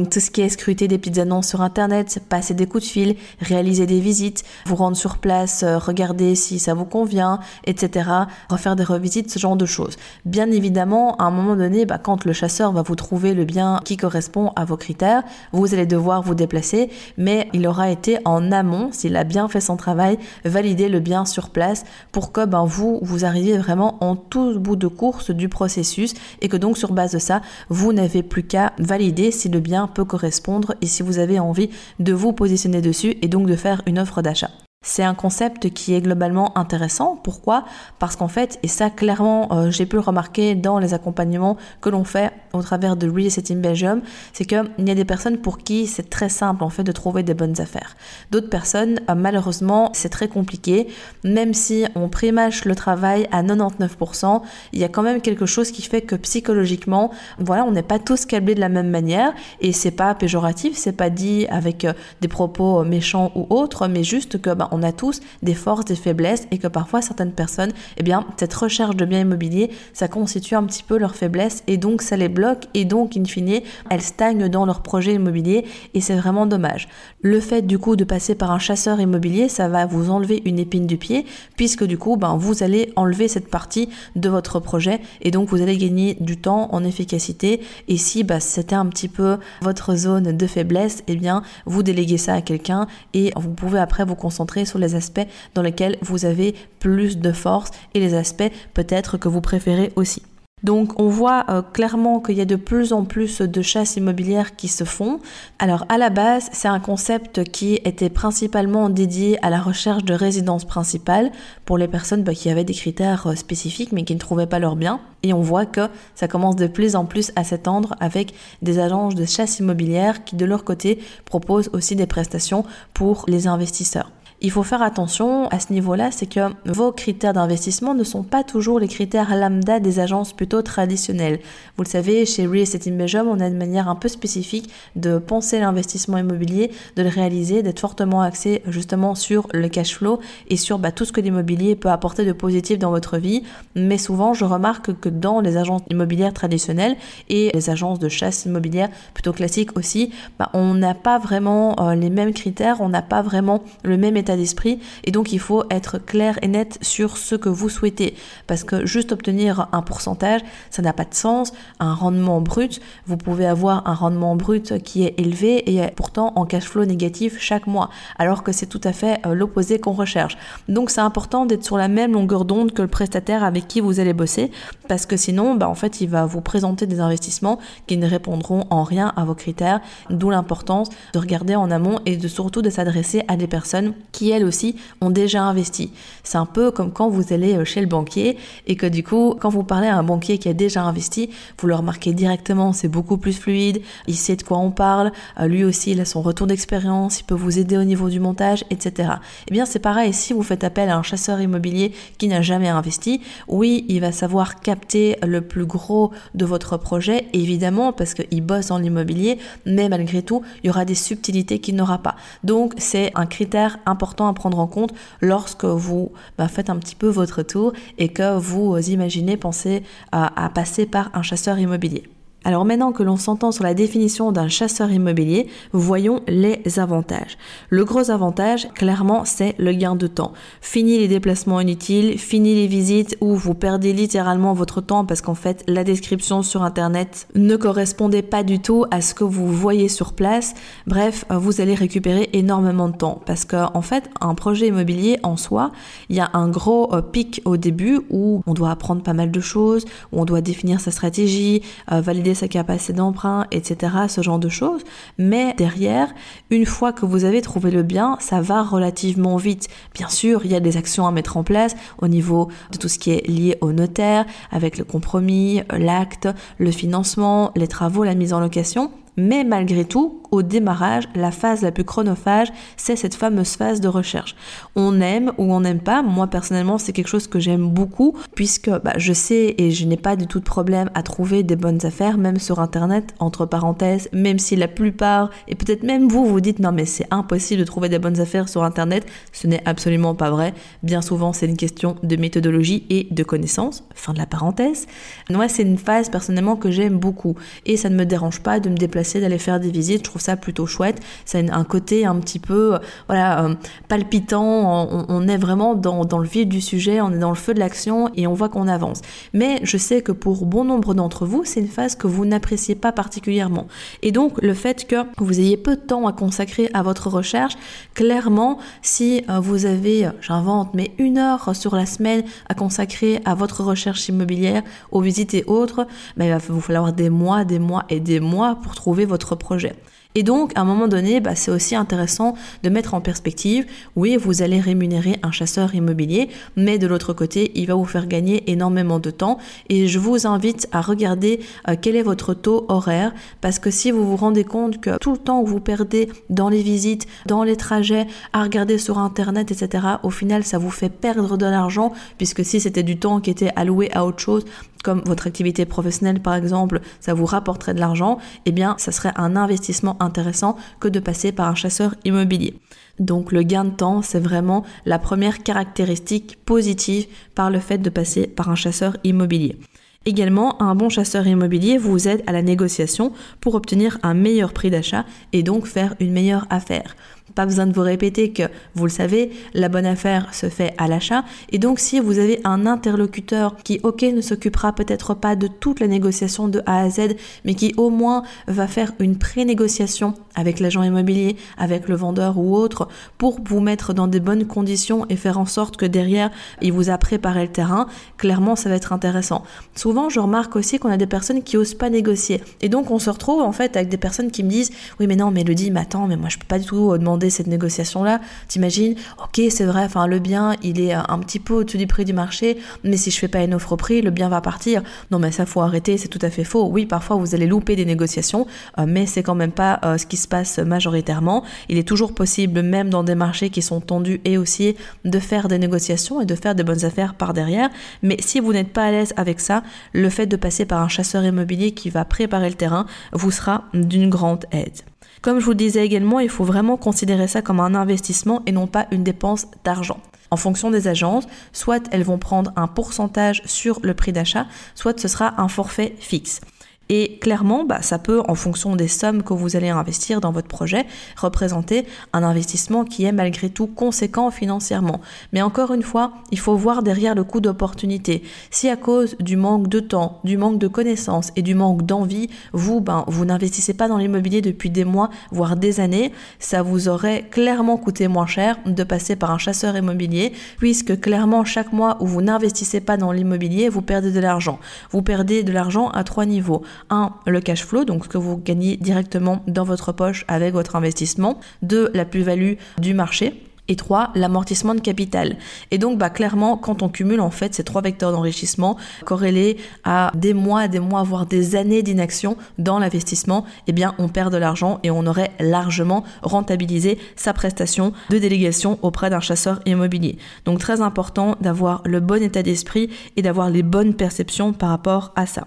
tout 0.06 0.20
ce 0.20 0.30
qui 0.30 0.40
est 0.40 0.48
scruter 0.48 0.88
des 0.88 0.98
petites 0.98 1.18
annonces 1.18 1.48
sur 1.48 1.62
Internet, 1.62 2.20
passer 2.28 2.54
des 2.54 2.66
coups 2.66 2.84
de 2.84 2.88
fil, 2.88 3.16
réaliser 3.40 3.86
des 3.86 4.00
visites, 4.00 4.44
vous 4.66 4.76
rendre 4.76 4.96
sur 4.96 5.18
place, 5.18 5.62
euh, 5.62 5.78
regarder 5.78 6.34
si 6.34 6.58
ça 6.58 6.74
vous 6.74 6.84
convient, 6.84 7.40
etc. 7.64 8.10
Refaire 8.48 8.76
des 8.76 8.84
revisites, 8.84 9.30
ce 9.30 9.38
genre 9.38 9.56
de 9.56 9.66
choses. 9.66 9.96
Bien 10.24 10.50
évidemment, 10.50 11.16
à 11.16 11.24
un 11.24 11.30
moment 11.30 11.56
donné, 11.56 11.86
bah, 11.86 11.98
quand 11.98 12.24
le 12.24 12.32
chasseur 12.32 12.72
va 12.72 12.82
vous 12.82 12.96
trouver 12.96 13.34
le 13.34 13.44
bien 13.44 13.80
qui 13.84 13.96
correspond 13.96 14.52
à 14.56 14.64
vos 14.64 14.76
critères, 14.76 15.22
vous 15.52 15.74
allez 15.74 15.86
devoir 15.86 16.22
vous 16.22 16.34
déplacer, 16.34 16.90
mais 17.16 17.48
il 17.52 17.66
aura 17.66 17.90
été 17.90 18.18
en 18.24 18.52
amont, 18.52 18.90
s'il 18.92 19.16
a 19.16 19.24
bien 19.24 19.48
fait 19.48 19.60
son 19.60 19.76
travail, 19.76 20.18
valider 20.44 20.88
le 20.88 21.00
bien 21.00 21.24
sur 21.24 21.50
place 21.50 21.84
pour 22.12 22.32
que 22.32 22.44
ben, 22.44 22.64
vous, 22.64 22.98
vous 23.02 23.24
arriviez 23.24 23.58
vraiment 23.58 23.96
en 24.02 24.16
tout 24.16 24.58
bout 24.58 24.76
de 24.76 24.86
course 24.86 25.30
du 25.30 25.48
processus 25.48 26.14
et 26.40 26.48
que 26.48 26.56
donc 26.56 26.78
sur 26.78 26.92
base 26.92 27.12
de 27.12 27.18
ça, 27.18 27.42
vous 27.68 27.92
n'avez 27.92 28.22
plus 28.22 28.42
qu'à 28.42 28.72
valider 28.78 29.30
si 29.30 29.48
le 29.48 29.60
bien 29.60 29.87
peut 29.88 30.04
correspondre 30.04 30.74
et 30.80 30.86
si 30.86 31.02
vous 31.02 31.18
avez 31.18 31.38
envie 31.38 31.70
de 31.98 32.12
vous 32.12 32.32
positionner 32.32 32.80
dessus 32.80 33.16
et 33.22 33.28
donc 33.28 33.46
de 33.46 33.56
faire 33.56 33.82
une 33.86 33.98
offre 33.98 34.22
d'achat. 34.22 34.50
C'est 34.80 35.02
un 35.02 35.14
concept 35.14 35.70
qui 35.70 35.94
est 35.94 36.00
globalement 36.00 36.56
intéressant. 36.56 37.18
Pourquoi? 37.24 37.64
Parce 37.98 38.14
qu'en 38.14 38.28
fait, 38.28 38.60
et 38.62 38.68
ça 38.68 38.90
clairement 38.90 39.52
euh, 39.52 39.70
j'ai 39.72 39.86
pu 39.86 39.96
le 39.96 40.02
remarquer 40.02 40.54
dans 40.54 40.78
les 40.78 40.94
accompagnements 40.94 41.56
que 41.80 41.88
l'on 41.88 42.04
fait 42.04 42.32
au 42.52 42.62
travers 42.62 42.96
de 42.96 43.10
Real 43.10 43.26
Estate 43.26 43.50
in 43.50 43.56
Belgium, 43.56 44.02
c'est 44.32 44.44
qu'il 44.44 44.62
y 44.78 44.90
a 44.90 44.94
des 44.94 45.04
personnes 45.04 45.38
pour 45.38 45.58
qui 45.58 45.88
c'est 45.88 46.08
très 46.08 46.28
simple 46.28 46.62
en 46.62 46.70
fait 46.70 46.84
de 46.84 46.92
trouver 46.92 47.24
des 47.24 47.34
bonnes 47.34 47.60
affaires. 47.60 47.96
D'autres 48.30 48.50
personnes, 48.50 49.00
euh, 49.10 49.16
malheureusement, 49.16 49.90
c'est 49.94 50.10
très 50.10 50.28
compliqué. 50.28 50.86
Même 51.24 51.54
si 51.54 51.84
on 51.96 52.08
prémâche 52.08 52.64
le 52.64 52.76
travail 52.76 53.26
à 53.32 53.42
99%, 53.42 54.42
il 54.72 54.78
y 54.78 54.84
a 54.84 54.88
quand 54.88 55.02
même 55.02 55.20
quelque 55.20 55.44
chose 55.44 55.72
qui 55.72 55.82
fait 55.82 56.02
que 56.02 56.14
psychologiquement, 56.14 57.10
voilà, 57.40 57.64
on 57.64 57.72
n'est 57.72 57.82
pas 57.82 57.98
tous 57.98 58.26
câblés 58.26 58.54
de 58.54 58.60
la 58.60 58.68
même 58.68 58.90
manière 58.90 59.32
et 59.60 59.72
c'est 59.72 59.90
pas 59.90 60.14
péjoratif, 60.14 60.76
c'est 60.76 60.92
pas 60.92 61.10
dit 61.10 61.48
avec 61.48 61.84
euh, 61.84 61.94
des 62.20 62.28
propos 62.28 62.84
méchants 62.84 63.32
ou 63.34 63.48
autres, 63.50 63.88
mais 63.88 64.04
juste 64.04 64.40
que 64.40 64.50
ben, 64.68 64.76
on 64.76 64.82
a 64.82 64.92
tous 64.92 65.20
des 65.42 65.54
forces, 65.54 65.84
des 65.84 65.96
faiblesses 65.96 66.46
et 66.50 66.58
que 66.58 66.68
parfois 66.68 67.02
certaines 67.02 67.32
personnes, 67.32 67.72
eh 67.96 68.02
bien, 68.02 68.24
cette 68.36 68.54
recherche 68.54 68.96
de 68.96 69.04
biens 69.04 69.20
immobiliers, 69.20 69.70
ça 69.92 70.08
constitue 70.08 70.54
un 70.54 70.64
petit 70.64 70.82
peu 70.82 70.98
leur 70.98 71.14
faiblesse 71.14 71.62
et 71.66 71.76
donc 71.76 72.02
ça 72.02 72.16
les 72.16 72.28
bloque 72.28 72.64
et 72.74 72.84
donc, 72.84 73.16
in 73.16 73.24
fine, 73.24 73.60
elles 73.90 74.02
stagnent 74.02 74.48
dans 74.48 74.66
leur 74.66 74.82
projet 74.82 75.14
immobilier 75.14 75.64
et 75.94 76.00
c'est 76.00 76.16
vraiment 76.16 76.46
dommage. 76.46 76.88
Le 77.22 77.40
fait 77.40 77.62
du 77.62 77.78
coup 77.78 77.96
de 77.96 78.04
passer 78.04 78.34
par 78.34 78.50
un 78.50 78.58
chasseur 78.58 79.00
immobilier, 79.00 79.48
ça 79.48 79.68
va 79.68 79.86
vous 79.86 80.10
enlever 80.10 80.42
une 80.44 80.58
épine 80.58 80.86
du 80.86 80.96
pied 80.96 81.24
puisque 81.56 81.84
du 81.84 81.98
coup, 81.98 82.16
ben, 82.16 82.36
vous 82.36 82.62
allez 82.62 82.92
enlever 82.96 83.28
cette 83.28 83.48
partie 83.48 83.88
de 84.16 84.28
votre 84.28 84.60
projet 84.60 85.00
et 85.22 85.30
donc 85.30 85.48
vous 85.48 85.62
allez 85.62 85.76
gagner 85.76 86.16
du 86.20 86.36
temps 86.36 86.68
en 86.72 86.84
efficacité 86.84 87.60
et 87.88 87.96
si 87.96 88.24
bah, 88.24 88.40
c'était 88.40 88.74
un 88.74 88.86
petit 88.86 89.08
peu 89.08 89.38
votre 89.62 89.94
zone 89.94 90.36
de 90.36 90.46
faiblesse, 90.46 91.02
eh 91.06 91.16
bien, 91.16 91.42
vous 91.66 91.82
déléguez 91.82 92.18
ça 92.18 92.34
à 92.34 92.40
quelqu'un 92.40 92.86
et 93.14 93.32
vous 93.36 93.50
pouvez 93.50 93.78
après 93.78 94.04
vous 94.04 94.14
concentrer 94.14 94.57
sur 94.64 94.78
les 94.78 94.94
aspects 94.94 95.26
dans 95.54 95.62
lesquels 95.62 95.98
vous 96.02 96.24
avez 96.24 96.54
plus 96.78 97.18
de 97.18 97.32
force 97.32 97.70
et 97.94 98.00
les 98.00 98.14
aspects 98.14 98.50
peut-être 98.74 99.16
que 99.18 99.28
vous 99.28 99.40
préférez 99.40 99.92
aussi. 99.96 100.22
Donc 100.62 101.00
on 101.00 101.08
voit 101.08 101.44
euh, 101.48 101.62
clairement 101.62 102.20
qu'il 102.20 102.36
y 102.36 102.40
a 102.40 102.44
de 102.44 102.56
plus 102.56 102.92
en 102.92 103.04
plus 103.04 103.40
de 103.40 103.62
chasses 103.62 103.96
immobilières 103.96 104.56
qui 104.56 104.68
se 104.68 104.84
font. 104.84 105.20
Alors 105.58 105.84
à 105.88 105.98
la 105.98 106.10
base, 106.10 106.48
c'est 106.52 106.68
un 106.68 106.80
concept 106.80 107.44
qui 107.44 107.74
était 107.84 108.10
principalement 108.10 108.88
dédié 108.88 109.38
à 109.44 109.50
la 109.50 109.60
recherche 109.60 110.04
de 110.04 110.14
résidence 110.14 110.64
principale 110.64 111.30
pour 111.64 111.78
les 111.78 111.88
personnes 111.88 112.24
bah, 112.24 112.34
qui 112.34 112.50
avaient 112.50 112.64
des 112.64 112.74
critères 112.74 113.28
euh, 113.28 113.34
spécifiques 113.34 113.92
mais 113.92 114.04
qui 114.04 114.14
ne 114.14 114.20
trouvaient 114.20 114.46
pas 114.46 114.58
leur 114.58 114.76
bien. 114.76 115.00
Et 115.22 115.32
on 115.32 115.42
voit 115.42 115.66
que 115.66 115.88
ça 116.14 116.28
commence 116.28 116.56
de 116.56 116.66
plus 116.66 116.96
en 116.96 117.04
plus 117.04 117.32
à 117.36 117.44
s'étendre 117.44 117.94
avec 118.00 118.34
des 118.62 118.78
agences 118.78 119.14
de 119.14 119.24
chasse 119.24 119.58
immobilière 119.58 120.24
qui 120.24 120.36
de 120.36 120.44
leur 120.44 120.64
côté 120.64 120.98
proposent 121.24 121.70
aussi 121.72 121.96
des 121.96 122.06
prestations 122.06 122.64
pour 122.94 123.24
les 123.28 123.46
investisseurs. 123.46 124.10
Il 124.40 124.52
faut 124.52 124.62
faire 124.62 124.82
attention 124.82 125.48
à 125.48 125.58
ce 125.58 125.72
niveau-là, 125.72 126.10
c'est 126.12 126.26
que 126.32 126.40
vos 126.64 126.92
critères 126.92 127.32
d'investissement 127.32 127.92
ne 127.92 128.04
sont 128.04 128.22
pas 128.22 128.44
toujours 128.44 128.78
les 128.78 128.86
critères 128.86 129.34
lambda 129.36 129.80
des 129.80 129.98
agences 129.98 130.32
plutôt 130.32 130.62
traditionnelles. 130.62 131.40
Vous 131.76 131.82
le 131.82 131.88
savez, 131.88 132.24
chez 132.24 132.46
Real 132.46 132.60
Estate 132.60 132.86
on 132.86 133.40
a 133.40 133.48
une 133.48 133.56
manière 133.56 133.88
un 133.88 133.96
peu 133.96 134.06
spécifique 134.06 134.70
de 134.94 135.18
penser 135.18 135.58
l'investissement 135.58 136.18
immobilier, 136.18 136.70
de 136.94 137.02
le 137.02 137.08
réaliser, 137.08 137.64
d'être 137.64 137.80
fortement 137.80 138.22
axé 138.22 138.62
justement 138.68 139.16
sur 139.16 139.48
le 139.52 139.68
cash 139.68 139.96
flow 139.96 140.20
et 140.48 140.56
sur 140.56 140.78
bah, 140.78 140.92
tout 140.92 141.04
ce 141.04 141.10
que 141.10 141.20
l'immobilier 141.20 141.74
peut 141.74 141.90
apporter 141.90 142.24
de 142.24 142.32
positif 142.32 142.78
dans 142.78 142.90
votre 142.90 143.18
vie. 143.18 143.42
Mais 143.74 143.98
souvent, 143.98 144.34
je 144.34 144.44
remarque 144.44 145.00
que 145.00 145.08
dans 145.08 145.40
les 145.40 145.56
agences 145.56 145.82
immobilières 145.90 146.32
traditionnelles 146.32 146.96
et 147.28 147.50
les 147.52 147.70
agences 147.70 147.98
de 147.98 148.08
chasse 148.08 148.44
immobilière 148.44 148.88
plutôt 149.14 149.32
classiques 149.32 149.76
aussi, 149.76 150.12
bah, 150.38 150.48
on 150.54 150.74
n'a 150.74 150.94
pas 150.94 151.18
vraiment 151.18 151.74
euh, 151.80 151.96
les 151.96 152.10
mêmes 152.10 152.32
critères, 152.32 152.80
on 152.80 152.88
n'a 152.88 153.02
pas 153.02 153.22
vraiment 153.22 153.64
le 153.82 153.96
même 153.96 154.16
état 154.16 154.27
d'esprit 154.36 154.80
et 155.04 155.10
donc 155.10 155.32
il 155.32 155.38
faut 155.38 155.64
être 155.70 155.98
clair 155.98 156.38
et 156.42 156.48
net 156.48 156.78
sur 156.82 157.16
ce 157.16 157.34
que 157.34 157.48
vous 157.48 157.68
souhaitez. 157.68 158.14
Parce 158.46 158.64
que 158.64 158.86
juste 158.86 159.12
obtenir 159.12 159.68
un 159.72 159.82
pourcentage 159.82 160.40
ça 160.70 160.82
n'a 160.82 160.92
pas 160.92 161.04
de 161.04 161.14
sens. 161.14 161.52
Un 161.80 161.94
rendement 161.94 162.40
brut 162.40 162.80
vous 163.06 163.16
pouvez 163.16 163.46
avoir 163.46 163.86
un 163.88 163.94
rendement 163.94 164.36
brut 164.36 164.82
qui 164.82 165.04
est 165.04 165.18
élevé 165.18 165.70
et 165.70 165.86
pourtant 165.96 166.32
en 166.36 166.44
cash 166.46 166.64
flow 166.64 166.84
négatif 166.84 167.38
chaque 167.38 167.66
mois 167.66 167.90
alors 168.18 168.42
que 168.42 168.52
c'est 168.52 168.66
tout 168.66 168.80
à 168.84 168.92
fait 168.92 169.20
euh, 169.26 169.34
l'opposé 169.34 169.78
qu'on 169.78 169.92
recherche. 169.92 170.36
Donc 170.68 170.90
c'est 170.90 171.00
important 171.00 171.46
d'être 171.46 171.64
sur 171.64 171.76
la 171.76 171.88
même 171.88 172.12
longueur 172.12 172.44
d'onde 172.44 172.72
que 172.72 172.82
le 172.82 172.88
prestataire 172.88 173.44
avec 173.44 173.68
qui 173.68 173.80
vous 173.80 174.00
allez 174.00 174.12
bosser 174.12 174.50
parce 174.88 175.06
que 175.06 175.16
sinon 175.16 175.54
bah, 175.54 175.68
en 175.68 175.74
fait 175.74 176.00
il 176.00 176.08
va 176.08 176.26
vous 176.26 176.40
présenter 176.40 176.86
des 176.86 177.00
investissements 177.00 177.58
qui 177.86 177.96
ne 177.96 178.08
répondront 178.08 178.64
en 178.70 178.82
rien 178.82 179.12
à 179.16 179.24
vos 179.24 179.34
critères 179.34 179.80
d'où 180.10 180.30
l'importance 180.30 180.88
de 181.12 181.18
regarder 181.18 181.54
en 181.54 181.70
amont 181.70 182.00
et 182.06 182.16
de 182.16 182.28
surtout 182.28 182.62
de 182.62 182.70
s'adresser 182.70 183.22
à 183.28 183.36
des 183.36 183.46
personnes 183.46 183.94
qui 184.12 184.17
qui 184.18 184.30
elles 184.30 184.44
aussi 184.44 184.74
ont 185.00 185.10
déjà 185.10 185.44
investi. 185.44 185.92
C'est 186.24 186.38
un 186.38 186.44
peu 186.44 186.72
comme 186.72 186.92
quand 186.92 187.08
vous 187.08 187.32
allez 187.32 187.54
euh, 187.54 187.64
chez 187.64 187.80
le 187.80 187.86
banquier 187.86 188.36
et 188.66 188.74
que 188.74 188.86
du 188.86 189.04
coup, 189.04 189.36
quand 189.38 189.48
vous 189.48 189.62
parlez 189.62 189.86
à 189.86 189.96
un 189.96 190.02
banquier 190.02 190.38
qui 190.38 190.48
a 190.48 190.54
déjà 190.54 190.82
investi, 190.82 191.30
vous 191.60 191.68
le 191.68 191.76
remarquez 191.76 192.12
directement, 192.12 192.72
c'est 192.72 192.88
beaucoup 192.88 193.16
plus 193.16 193.38
fluide, 193.38 193.80
il 194.08 194.16
sait 194.16 194.34
de 194.34 194.42
quoi 194.42 194.58
on 194.58 194.72
parle, 194.72 195.12
euh, 195.38 195.46
lui 195.46 195.62
aussi 195.62 195.92
il 195.92 196.00
a 196.00 196.04
son 196.04 196.20
retour 196.20 196.48
d'expérience, 196.48 197.20
il 197.20 197.24
peut 197.24 197.36
vous 197.36 197.60
aider 197.60 197.76
au 197.76 197.84
niveau 197.84 198.08
du 198.08 198.18
montage, 198.18 198.64
etc. 198.70 199.10
Eh 199.46 199.52
bien 199.52 199.66
c'est 199.66 199.78
pareil, 199.78 200.12
si 200.12 200.32
vous 200.32 200.42
faites 200.42 200.64
appel 200.64 200.88
à 200.90 200.96
un 200.96 201.04
chasseur 201.04 201.40
immobilier 201.40 201.92
qui 202.18 202.26
n'a 202.26 202.42
jamais 202.42 202.68
investi, 202.68 203.20
oui, 203.46 203.84
il 203.88 204.00
va 204.00 204.10
savoir 204.10 204.58
capter 204.58 205.16
le 205.24 205.42
plus 205.42 205.64
gros 205.64 206.10
de 206.34 206.44
votre 206.44 206.76
projet, 206.76 207.28
évidemment, 207.34 207.92
parce 207.92 208.14
qu'il 208.14 208.40
bosse 208.42 208.66
dans 208.66 208.78
l'immobilier, 208.78 209.38
mais 209.64 209.88
malgré 209.88 210.22
tout, 210.22 210.42
il 210.64 210.66
y 210.66 210.70
aura 210.70 210.84
des 210.84 210.96
subtilités 210.96 211.60
qu'il 211.60 211.76
n'aura 211.76 211.98
pas. 211.98 212.16
Donc 212.42 212.74
c'est 212.78 213.12
un 213.14 213.26
critère 213.26 213.78
important 213.86 214.07
à 214.28 214.32
prendre 214.32 214.58
en 214.58 214.66
compte 214.66 214.94
lorsque 215.20 215.64
vous 215.64 216.12
bah, 216.36 216.48
faites 216.48 216.70
un 216.70 216.76
petit 216.76 216.94
peu 216.94 217.08
votre 217.08 217.42
tour 217.42 217.72
et 217.98 218.08
que 218.08 218.36
vous 218.38 218.78
imaginez 218.78 219.36
penser 219.36 219.82
à 220.12 220.50
passer 220.54 220.86
par 220.86 221.10
un 221.14 221.22
chasseur 221.22 221.58
immobilier. 221.58 222.04
Alors 222.48 222.64
maintenant 222.64 222.92
que 222.92 223.02
l'on 223.02 223.18
s'entend 223.18 223.52
sur 223.52 223.62
la 223.62 223.74
définition 223.74 224.32
d'un 224.32 224.48
chasseur 224.48 224.90
immobilier, 224.90 225.48
voyons 225.74 226.22
les 226.28 226.78
avantages. 226.78 227.36
Le 227.68 227.84
gros 227.84 228.10
avantage, 228.10 228.68
clairement, 228.72 229.26
c'est 229.26 229.54
le 229.58 229.74
gain 229.74 229.96
de 229.96 230.06
temps. 230.06 230.32
Fini 230.62 230.96
les 230.96 231.08
déplacements 231.08 231.60
inutiles, 231.60 232.18
fini 232.18 232.54
les 232.54 232.66
visites 232.66 233.18
où 233.20 233.34
vous 233.34 233.52
perdez 233.52 233.92
littéralement 233.92 234.54
votre 234.54 234.80
temps 234.80 235.04
parce 235.04 235.20
qu'en 235.20 235.34
fait 235.34 235.62
la 235.66 235.84
description 235.84 236.42
sur 236.42 236.62
internet 236.62 237.28
ne 237.34 237.54
correspondait 237.54 238.22
pas 238.22 238.42
du 238.42 238.60
tout 238.60 238.86
à 238.90 239.02
ce 239.02 239.12
que 239.12 239.24
vous 239.24 239.52
voyez 239.52 239.90
sur 239.90 240.14
place. 240.14 240.54
Bref, 240.86 241.26
vous 241.28 241.60
allez 241.60 241.74
récupérer 241.74 242.30
énormément 242.32 242.88
de 242.88 242.96
temps 242.96 243.20
parce 243.26 243.44
qu'en 243.44 243.72
en 243.74 243.82
fait, 243.82 244.08
un 244.22 244.34
projet 244.34 244.68
immobilier 244.68 245.18
en 245.22 245.36
soi, 245.36 245.70
il 246.08 246.16
y 246.16 246.20
a 246.20 246.30
un 246.32 246.48
gros 246.48 246.94
euh, 246.94 247.02
pic 247.02 247.42
au 247.44 247.58
début 247.58 248.00
où 248.08 248.42
on 248.46 248.54
doit 248.54 248.70
apprendre 248.70 249.02
pas 249.02 249.12
mal 249.12 249.30
de 249.30 249.40
choses, 249.40 249.84
où 250.12 250.22
on 250.22 250.24
doit 250.24 250.40
définir 250.40 250.80
sa 250.80 250.90
stratégie, 250.90 251.60
euh, 251.92 252.00
valider 252.00 252.37
sa 252.38 252.48
capacité 252.48 252.92
d'emprunt, 252.94 253.46
etc., 253.50 253.92
ce 254.08 254.22
genre 254.22 254.38
de 254.38 254.48
choses. 254.48 254.82
Mais 255.18 255.54
derrière, 255.56 256.14
une 256.50 256.66
fois 256.66 256.92
que 256.92 257.06
vous 257.06 257.24
avez 257.24 257.42
trouvé 257.42 257.70
le 257.70 257.82
bien, 257.82 258.16
ça 258.20 258.40
va 258.40 258.62
relativement 258.62 259.36
vite. 259.36 259.68
Bien 259.94 260.08
sûr, 260.08 260.42
il 260.44 260.52
y 260.52 260.54
a 260.54 260.60
des 260.60 260.76
actions 260.76 261.06
à 261.06 261.10
mettre 261.10 261.36
en 261.36 261.44
place 261.44 261.76
au 262.00 262.08
niveau 262.08 262.48
de 262.72 262.78
tout 262.78 262.88
ce 262.88 262.98
qui 262.98 263.10
est 263.10 263.26
lié 263.26 263.58
au 263.60 263.72
notaire, 263.72 264.24
avec 264.50 264.78
le 264.78 264.84
compromis, 264.84 265.62
l'acte, 265.70 266.28
le 266.58 266.70
financement, 266.70 267.52
les 267.56 267.68
travaux, 267.68 268.04
la 268.04 268.14
mise 268.14 268.32
en 268.32 268.40
location. 268.40 268.90
Mais 269.16 269.42
malgré 269.42 269.84
tout, 269.84 270.22
au 270.30 270.42
démarrage, 270.42 271.08
la 271.14 271.30
phase 271.30 271.62
la 271.62 271.72
plus 271.72 271.84
chronophage, 271.84 272.48
c'est 272.76 272.96
cette 272.96 273.14
fameuse 273.14 273.56
phase 273.56 273.80
de 273.80 273.88
recherche. 273.88 274.36
On 274.76 275.00
aime 275.00 275.32
ou 275.38 275.52
on 275.52 275.60
n'aime 275.60 275.80
pas. 275.80 276.02
Moi, 276.02 276.26
personnellement, 276.26 276.78
c'est 276.78 276.92
quelque 276.92 277.08
chose 277.08 277.26
que 277.26 277.38
j'aime 277.38 277.68
beaucoup 277.68 278.16
puisque 278.34 278.70
bah, 278.70 278.94
je 278.96 279.12
sais 279.12 279.54
et 279.58 279.70
je 279.70 279.86
n'ai 279.86 279.96
pas 279.96 280.16
du 280.16 280.26
tout 280.26 280.40
de 280.40 280.44
problème 280.44 280.90
à 280.94 281.02
trouver 281.02 281.42
des 281.42 281.56
bonnes 281.56 281.84
affaires, 281.84 282.18
même 282.18 282.38
sur 282.38 282.60
Internet, 282.60 283.14
entre 283.18 283.46
parenthèses, 283.46 284.08
même 284.12 284.38
si 284.38 284.56
la 284.56 284.68
plupart, 284.68 285.30
et 285.46 285.54
peut-être 285.54 285.82
même 285.82 286.08
vous, 286.08 286.26
vous 286.26 286.40
dites 286.40 286.58
non 286.58 286.72
mais 286.72 286.84
c'est 286.84 287.06
impossible 287.10 287.60
de 287.60 287.64
trouver 287.64 287.88
des 287.88 287.98
bonnes 287.98 288.20
affaires 288.20 288.48
sur 288.48 288.64
Internet. 288.64 289.06
Ce 289.32 289.46
n'est 289.46 289.62
absolument 289.66 290.14
pas 290.14 290.30
vrai. 290.30 290.54
Bien 290.82 291.02
souvent, 291.02 291.32
c'est 291.32 291.46
une 291.46 291.56
question 291.56 291.96
de 292.02 292.16
méthodologie 292.16 292.84
et 292.90 293.08
de 293.10 293.22
connaissances. 293.22 293.84
Fin 293.94 294.12
de 294.12 294.18
la 294.18 294.26
parenthèse. 294.26 294.86
Moi, 295.30 295.48
c'est 295.48 295.62
une 295.62 295.78
phase 295.78 296.08
personnellement 296.10 296.56
que 296.56 296.70
j'aime 296.70 296.98
beaucoup 296.98 297.34
et 297.66 297.76
ça 297.76 297.88
ne 297.88 297.96
me 297.96 298.04
dérange 298.04 298.40
pas 298.40 298.60
de 298.60 298.68
me 298.68 298.76
déplacer 298.76 299.20
d'aller 299.20 299.38
faire 299.38 299.60
des 299.60 299.70
visites. 299.70 299.98
Je 299.98 300.10
trouve 300.10 300.17
ça 300.20 300.36
plutôt 300.36 300.66
chouette. 300.66 301.00
A 301.34 301.38
un 301.38 301.64
côté 301.64 302.04
un 302.04 302.16
petit 302.16 302.38
peu 302.38 302.74
euh, 302.74 302.78
voilà 303.06 303.44
euh, 303.44 303.54
palpitant. 303.88 304.88
On, 305.08 305.28
est 305.28 305.36
vraiment 305.36 305.74
dans, 305.74 306.18
le 306.18 306.28
vif 306.28 306.46
du 306.46 306.60
sujet, 306.60 307.00
on 307.00 307.12
est 307.12 307.18
dans 307.18 307.30
le 307.30 307.36
feu 307.36 307.54
de 307.54 307.58
l'action 307.58 308.10
et 308.14 308.26
on 308.26 308.34
voit 308.34 308.48
qu'on 308.48 308.68
avance. 308.68 309.00
Mais 309.32 309.60
je 309.62 309.76
sais 309.76 310.02
que 310.02 310.12
pour 310.12 310.46
bon 310.46 310.64
nombre 310.64 310.94
d'entre 310.94 311.26
vous, 311.26 311.42
c'est 311.44 311.60
une 311.60 311.68
phase 311.68 311.94
que 311.94 312.06
vous 312.06 312.24
n'appréciez 312.24 312.74
pas 312.74 312.92
particulièrement. 312.92 313.66
Et 314.02 314.12
donc 314.12 314.40
le 314.42 314.54
fait 314.54 314.86
que 314.86 314.96
vous 315.18 315.40
ayez 315.40 315.56
peu 315.56 315.76
de 315.76 315.80
temps 315.80 316.06
à 316.06 316.12
consacrer 316.12 316.70
à 316.74 316.82
votre 316.82 317.08
recherche, 317.08 317.54
clairement, 317.94 318.58
si 318.82 319.22
euh, 319.28 319.40
vous 319.40 319.66
avez, 319.66 320.08
j'invente, 320.20 320.74
mais 320.74 320.92
une 320.98 321.18
heure 321.18 321.54
sur 321.54 321.74
la 321.74 321.86
semaine 321.86 322.22
à 322.48 322.54
consacrer 322.54 323.20
à 323.24 323.34
votre 323.34 323.62
recherche 323.62 324.08
immobilière, 324.08 324.62
aux 324.90 325.00
visites 325.00 325.34
et 325.34 325.44
autres, 325.46 325.86
ben, 326.16 326.24
il 326.26 326.30
va 326.30 326.38
vous 326.38 326.60
falloir 326.60 326.92
des 326.92 327.10
mois, 327.10 327.44
des 327.44 327.58
mois 327.58 327.84
et 327.88 328.00
des 328.00 328.20
mois 328.20 328.56
pour 328.62 328.74
trouver 328.74 329.04
votre 329.04 329.34
projet. 329.34 329.74
Et 330.14 330.22
donc, 330.22 330.52
à 330.56 330.62
un 330.62 330.64
moment 330.64 330.88
donné, 330.88 331.20
bah, 331.20 331.34
c'est 331.34 331.50
aussi 331.50 331.76
intéressant 331.76 332.34
de 332.62 332.70
mettre 332.70 332.94
en 332.94 333.00
perspective, 333.00 333.66
oui, 333.94 334.16
vous 334.16 334.42
allez 334.42 334.58
rémunérer 334.58 335.18
un 335.22 335.30
chasseur 335.30 335.74
immobilier, 335.74 336.28
mais 336.56 336.78
de 336.78 336.86
l'autre 336.86 337.12
côté, 337.12 337.52
il 337.54 337.66
va 337.66 337.74
vous 337.74 337.84
faire 337.84 338.06
gagner 338.06 338.50
énormément 338.50 339.00
de 339.00 339.10
temps. 339.10 339.38
Et 339.68 339.86
je 339.86 339.98
vous 339.98 340.26
invite 340.26 340.66
à 340.72 340.80
regarder 340.80 341.40
euh, 341.68 341.76
quel 341.80 341.94
est 341.94 342.02
votre 342.02 342.32
taux 342.32 342.64
horaire, 342.68 343.12
parce 343.42 343.58
que 343.58 343.70
si 343.70 343.90
vous 343.90 344.04
vous 344.04 344.16
rendez 344.16 344.44
compte 344.44 344.80
que 344.80 344.96
tout 344.98 345.12
le 345.12 345.18
temps 345.18 345.44
que 345.44 345.48
vous 345.48 345.60
perdez 345.60 346.08
dans 346.30 346.48
les 346.48 346.62
visites, 346.62 347.06
dans 347.26 347.44
les 347.44 347.56
trajets, 347.56 348.06
à 348.32 348.42
regarder 348.42 348.78
sur 348.78 348.98
Internet, 348.98 349.50
etc., 349.50 349.86
au 350.02 350.10
final, 350.10 350.42
ça 350.42 350.56
vous 350.56 350.70
fait 350.70 350.88
perdre 350.88 351.36
de 351.36 351.46
l'argent, 351.46 351.92
puisque 352.16 352.44
si 352.44 352.60
c'était 352.60 352.82
du 352.82 352.98
temps 352.98 353.20
qui 353.20 353.30
était 353.30 353.52
alloué 353.56 353.90
à 353.92 354.06
autre 354.06 354.20
chose, 354.20 354.44
comme 354.82 355.02
votre 355.04 355.26
activité 355.26 355.66
professionnelle 355.66 356.20
par 356.20 356.34
exemple, 356.34 356.80
ça 357.00 357.14
vous 357.14 357.26
rapporterait 357.26 357.74
de 357.74 357.80
l'argent, 357.80 358.18
eh 358.46 358.52
bien 358.52 358.74
ça 358.78 358.92
serait 358.92 359.12
un 359.16 359.36
investissement 359.36 359.96
intéressant 360.00 360.56
que 360.80 360.88
de 360.88 361.00
passer 361.00 361.32
par 361.32 361.48
un 361.48 361.54
chasseur 361.54 361.94
immobilier. 362.04 362.54
Donc 362.98 363.32
le 363.32 363.42
gain 363.42 363.64
de 363.64 363.70
temps, 363.70 364.02
c'est 364.02 364.20
vraiment 364.20 364.64
la 364.84 364.98
première 364.98 365.42
caractéristique 365.42 366.38
positive 366.44 367.06
par 367.34 367.50
le 367.50 367.60
fait 367.60 367.78
de 367.78 367.90
passer 367.90 368.26
par 368.26 368.50
un 368.50 368.56
chasseur 368.56 368.96
immobilier. 369.04 369.58
Également, 370.06 370.62
un 370.62 370.74
bon 370.74 370.88
chasseur 370.88 371.26
immobilier 371.26 371.76
vous 371.76 372.08
aide 372.08 372.22
à 372.26 372.32
la 372.32 372.40
négociation 372.40 373.12
pour 373.40 373.54
obtenir 373.54 373.98
un 374.02 374.14
meilleur 374.14 374.52
prix 374.52 374.70
d'achat 374.70 375.04
et 375.32 375.42
donc 375.42 375.66
faire 375.66 375.94
une 376.00 376.12
meilleure 376.12 376.46
affaire. 376.50 376.96
Pas 377.38 377.46
besoin 377.46 377.68
de 377.68 377.72
vous 377.72 377.82
répéter 377.82 378.32
que, 378.32 378.42
vous 378.74 378.82
le 378.82 378.90
savez, 378.90 379.30
la 379.54 379.68
bonne 379.68 379.86
affaire 379.86 380.34
se 380.34 380.48
fait 380.48 380.74
à 380.76 380.88
l'achat. 380.88 381.22
Et 381.52 381.60
donc, 381.60 381.78
si 381.78 382.00
vous 382.00 382.18
avez 382.18 382.40
un 382.42 382.66
interlocuteur 382.66 383.54
qui, 383.62 383.78
ok, 383.84 384.02
ne 384.02 384.20
s'occupera 384.20 384.72
peut-être 384.72 385.14
pas 385.14 385.36
de 385.36 385.46
toute 385.46 385.78
la 385.78 385.86
négociation 385.86 386.48
de 386.48 386.62
A 386.66 386.80
à 386.80 386.90
Z, 386.90 387.14
mais 387.44 387.54
qui 387.54 387.74
au 387.76 387.90
moins 387.90 388.24
va 388.48 388.66
faire 388.66 388.90
une 388.98 389.16
pré-négociation 389.16 390.14
avec 390.34 390.58
l'agent 390.58 390.82
immobilier, 390.82 391.36
avec 391.58 391.88
le 391.88 391.94
vendeur 391.94 392.38
ou 392.38 392.56
autre, 392.56 392.88
pour 393.18 393.38
vous 393.44 393.60
mettre 393.60 393.94
dans 393.94 394.08
des 394.08 394.18
bonnes 394.18 394.48
conditions 394.48 395.06
et 395.08 395.14
faire 395.14 395.38
en 395.38 395.46
sorte 395.46 395.76
que 395.76 395.86
derrière, 395.86 396.32
il 396.60 396.72
vous 396.72 396.90
a 396.90 396.98
préparé 396.98 397.42
le 397.42 397.52
terrain, 397.52 397.86
clairement, 398.16 398.56
ça 398.56 398.68
va 398.68 398.74
être 398.74 398.92
intéressant. 398.92 399.44
Souvent, 399.76 400.08
je 400.08 400.18
remarque 400.18 400.56
aussi 400.56 400.80
qu'on 400.80 400.90
a 400.90 400.96
des 400.96 401.06
personnes 401.06 401.44
qui 401.44 401.56
osent 401.56 401.74
pas 401.74 401.88
négocier. 401.88 402.42
Et 402.62 402.68
donc, 402.68 402.90
on 402.90 402.98
se 402.98 403.10
retrouve, 403.10 403.42
en 403.42 403.52
fait, 403.52 403.76
avec 403.76 403.90
des 403.90 403.96
personnes 403.96 404.32
qui 404.32 404.42
me 404.42 404.50
disent, 404.50 404.72
oui, 404.98 405.06
mais 405.06 405.14
non, 405.14 405.30
mais 405.30 405.44
mais 405.44 405.80
attends, 405.80 406.08
mais 406.08 406.16
moi, 406.16 406.28
je 406.28 406.38
peux 406.38 406.46
pas 406.48 406.58
du 406.58 406.66
tout 406.66 406.98
demander 406.98 407.27
cette 407.30 407.46
négociation-là, 407.46 408.20
t'imagines, 408.48 408.94
ok, 409.22 409.40
c'est 409.50 409.64
vrai, 409.64 409.84
enfin, 409.84 410.06
le 410.06 410.18
bien, 410.18 410.54
il 410.62 410.80
est 410.80 410.92
un 410.92 411.18
petit 411.18 411.38
peu 411.38 411.54
au-dessus 411.54 411.78
du 411.78 411.86
prix 411.86 412.04
du 412.04 412.12
marché, 412.12 412.58
mais 412.84 412.96
si 412.96 413.10
je 413.10 413.18
fais 413.18 413.28
pas 413.28 413.42
une 413.42 413.54
offre 413.54 413.72
au 413.72 413.76
prix, 413.76 414.02
le 414.02 414.10
bien 414.10 414.28
va 414.28 414.40
partir. 414.40 414.82
Non, 415.10 415.18
mais 415.18 415.32
ça, 415.32 415.46
faut 415.46 415.60
arrêter, 415.60 415.98
c'est 415.98 416.08
tout 416.08 416.18
à 416.22 416.30
fait 416.30 416.44
faux. 416.44 416.66
Oui, 416.66 416.86
parfois, 416.86 417.16
vous 417.16 417.34
allez 417.34 417.46
louper 417.46 417.76
des 417.76 417.84
négociations, 417.84 418.46
euh, 418.78 418.84
mais 418.86 419.06
c'est 419.06 419.22
quand 419.22 419.34
même 419.34 419.52
pas 419.52 419.80
euh, 419.84 419.98
ce 419.98 420.06
qui 420.06 420.16
se 420.16 420.28
passe 420.28 420.58
majoritairement. 420.58 421.44
Il 421.68 421.78
est 421.78 421.86
toujours 421.86 422.14
possible, 422.14 422.62
même 422.62 422.90
dans 422.90 423.04
des 423.04 423.14
marchés 423.14 423.50
qui 423.50 423.62
sont 423.62 423.80
tendus 423.80 424.20
et 424.24 424.38
aussi, 424.38 424.76
de 425.04 425.18
faire 425.18 425.48
des 425.48 425.58
négociations 425.58 426.20
et 426.20 426.26
de 426.26 426.34
faire 426.34 426.54
des 426.54 426.64
bonnes 426.64 426.84
affaires 426.84 427.14
par 427.14 427.34
derrière. 427.34 427.70
Mais 428.02 428.16
si 428.20 428.40
vous 428.40 428.52
n'êtes 428.52 428.72
pas 428.72 428.84
à 428.84 428.90
l'aise 428.90 429.12
avec 429.16 429.40
ça, 429.40 429.62
le 429.92 430.10
fait 430.10 430.26
de 430.26 430.36
passer 430.36 430.64
par 430.64 430.80
un 430.82 430.88
chasseur 430.88 431.24
immobilier 431.24 431.72
qui 431.72 431.90
va 431.90 432.04
préparer 432.04 432.48
le 432.48 432.54
terrain 432.54 432.86
vous 433.12 433.30
sera 433.30 433.64
d'une 433.74 434.10
grande 434.10 434.44
aide. 434.52 434.82
Comme 435.22 435.40
je 435.40 435.44
vous 435.44 435.52
le 435.52 435.56
disais 435.56 435.84
également, 435.84 436.20
il 436.20 436.28
faut 436.28 436.44
vraiment 436.44 436.76
considérer 436.76 437.28
ça 437.28 437.42
comme 437.42 437.60
un 437.60 437.74
investissement 437.74 438.42
et 438.46 438.52
non 438.52 438.66
pas 438.66 438.86
une 438.90 439.04
dépense 439.04 439.46
d'argent. 439.64 440.00
En 440.30 440.36
fonction 440.36 440.70
des 440.70 440.88
agences, 440.88 441.26
soit 441.52 441.88
elles 441.90 442.04
vont 442.04 442.18
prendre 442.18 442.52
un 442.56 442.66
pourcentage 442.66 443.42
sur 443.46 443.80
le 443.82 443.94
prix 443.94 444.12
d'achat, 444.12 444.46
soit 444.74 444.98
ce 445.00 445.08
sera 445.08 445.40
un 445.40 445.48
forfait 445.48 445.96
fixe. 445.98 446.40
Et 446.88 447.18
clairement, 447.20 447.64
bah, 447.64 447.82
ça 447.82 447.98
peut, 447.98 448.22
en 448.28 448.34
fonction 448.34 448.74
des 448.74 448.88
sommes 448.88 449.22
que 449.22 449.34
vous 449.34 449.56
allez 449.56 449.68
investir 449.68 450.20
dans 450.20 450.32
votre 450.32 450.48
projet, 450.48 450.86
représenter 451.16 451.86
un 452.12 452.22
investissement 452.22 452.84
qui 452.84 453.04
est 453.04 453.12
malgré 453.12 453.50
tout 453.50 453.66
conséquent 453.66 454.30
financièrement. 454.30 455.00
Mais 455.32 455.42
encore 455.42 455.74
une 455.74 455.82
fois, 455.82 456.12
il 456.30 456.38
faut 456.38 456.56
voir 456.56 456.82
derrière 456.82 457.14
le 457.14 457.24
coût 457.24 457.40
d'opportunité. 457.40 458.22
Si 458.50 458.68
à 458.68 458.76
cause 458.76 459.16
du 459.20 459.36
manque 459.36 459.68
de 459.68 459.80
temps, 459.80 460.20
du 460.24 460.36
manque 460.38 460.58
de 460.58 460.68
connaissances 460.68 461.30
et 461.36 461.42
du 461.42 461.54
manque 461.54 461.84
d'envie, 461.84 462.30
vous, 462.52 462.80
ben, 462.80 463.04
vous 463.06 463.24
n'investissez 463.24 463.74
pas 463.74 463.88
dans 463.88 463.98
l'immobilier 463.98 464.40
depuis 464.40 464.70
des 464.70 464.84
mois, 464.84 465.10
voire 465.30 465.56
des 465.56 465.80
années, 465.80 466.12
ça 466.38 466.62
vous 466.62 466.88
aurait 466.88 467.28
clairement 467.30 467.76
coûté 467.76 468.08
moins 468.08 468.26
cher 468.26 468.56
de 468.64 468.82
passer 468.82 469.16
par 469.16 469.30
un 469.30 469.38
chasseur 469.38 469.76
immobilier, 469.76 470.32
puisque 470.58 471.00
clairement 471.00 471.44
chaque 471.44 471.72
mois 471.72 471.98
où 472.00 472.06
vous 472.06 472.22
n'investissez 472.22 472.80
pas 472.80 472.96
dans 472.96 473.12
l'immobilier, 473.12 473.68
vous 473.68 473.82
perdez 473.82 474.10
de 474.10 474.20
l'argent. 474.20 474.58
Vous 474.90 475.02
perdez 475.02 475.42
de 475.42 475.52
l'argent 475.52 475.88
à 475.90 476.04
trois 476.04 476.24
niveaux. 476.24 476.62
Un, 476.90 477.12
le 477.26 477.40
cash 477.40 477.64
flow, 477.64 477.84
donc 477.84 478.08
que 478.08 478.18
vous 478.18 478.36
gagnez 478.36 478.76
directement 478.76 479.42
dans 479.46 479.64
votre 479.64 479.92
poche 479.92 480.24
avec 480.28 480.52
votre 480.52 480.76
investissement. 480.76 481.40
Deux, 481.62 481.90
la 481.94 482.04
plus-value 482.04 482.54
du 482.78 482.94
marché 482.94 483.44
et 483.68 483.76
3 483.76 484.10
l'amortissement 484.14 484.74
de 484.74 484.80
capital. 484.80 485.36
Et 485.70 485.78
donc 485.78 485.98
bah 485.98 486.10
clairement 486.10 486.56
quand 486.56 486.82
on 486.82 486.88
cumule 486.88 487.20
en 487.20 487.30
fait 487.30 487.54
ces 487.54 487.64
trois 487.64 487.82
vecteurs 487.82 488.12
d'enrichissement 488.12 488.76
corrélés 489.04 489.58
à 489.84 490.10
des 490.14 490.34
mois, 490.34 490.68
des 490.68 490.80
mois 490.80 491.02
voire 491.02 491.26
des 491.26 491.54
années 491.54 491.82
d'inaction 491.82 492.36
dans 492.58 492.78
l'investissement, 492.78 493.44
eh 493.66 493.72
bien 493.72 493.94
on 493.98 494.08
perd 494.08 494.32
de 494.32 494.38
l'argent 494.38 494.80
et 494.82 494.90
on 494.90 495.06
aurait 495.06 495.30
largement 495.38 496.04
rentabilisé 496.22 496.98
sa 497.16 497.32
prestation 497.32 497.92
de 498.10 498.18
délégation 498.18 498.78
auprès 498.82 499.10
d'un 499.10 499.20
chasseur 499.20 499.60
immobilier. 499.66 500.18
Donc 500.44 500.58
très 500.58 500.80
important 500.80 501.36
d'avoir 501.40 501.82
le 501.84 502.00
bon 502.00 502.22
état 502.22 502.42
d'esprit 502.42 502.90
et 503.16 503.22
d'avoir 503.22 503.50
les 503.50 503.62
bonnes 503.62 503.94
perceptions 503.94 504.52
par 504.52 504.70
rapport 504.70 505.12
à 505.14 505.26
ça. 505.26 505.46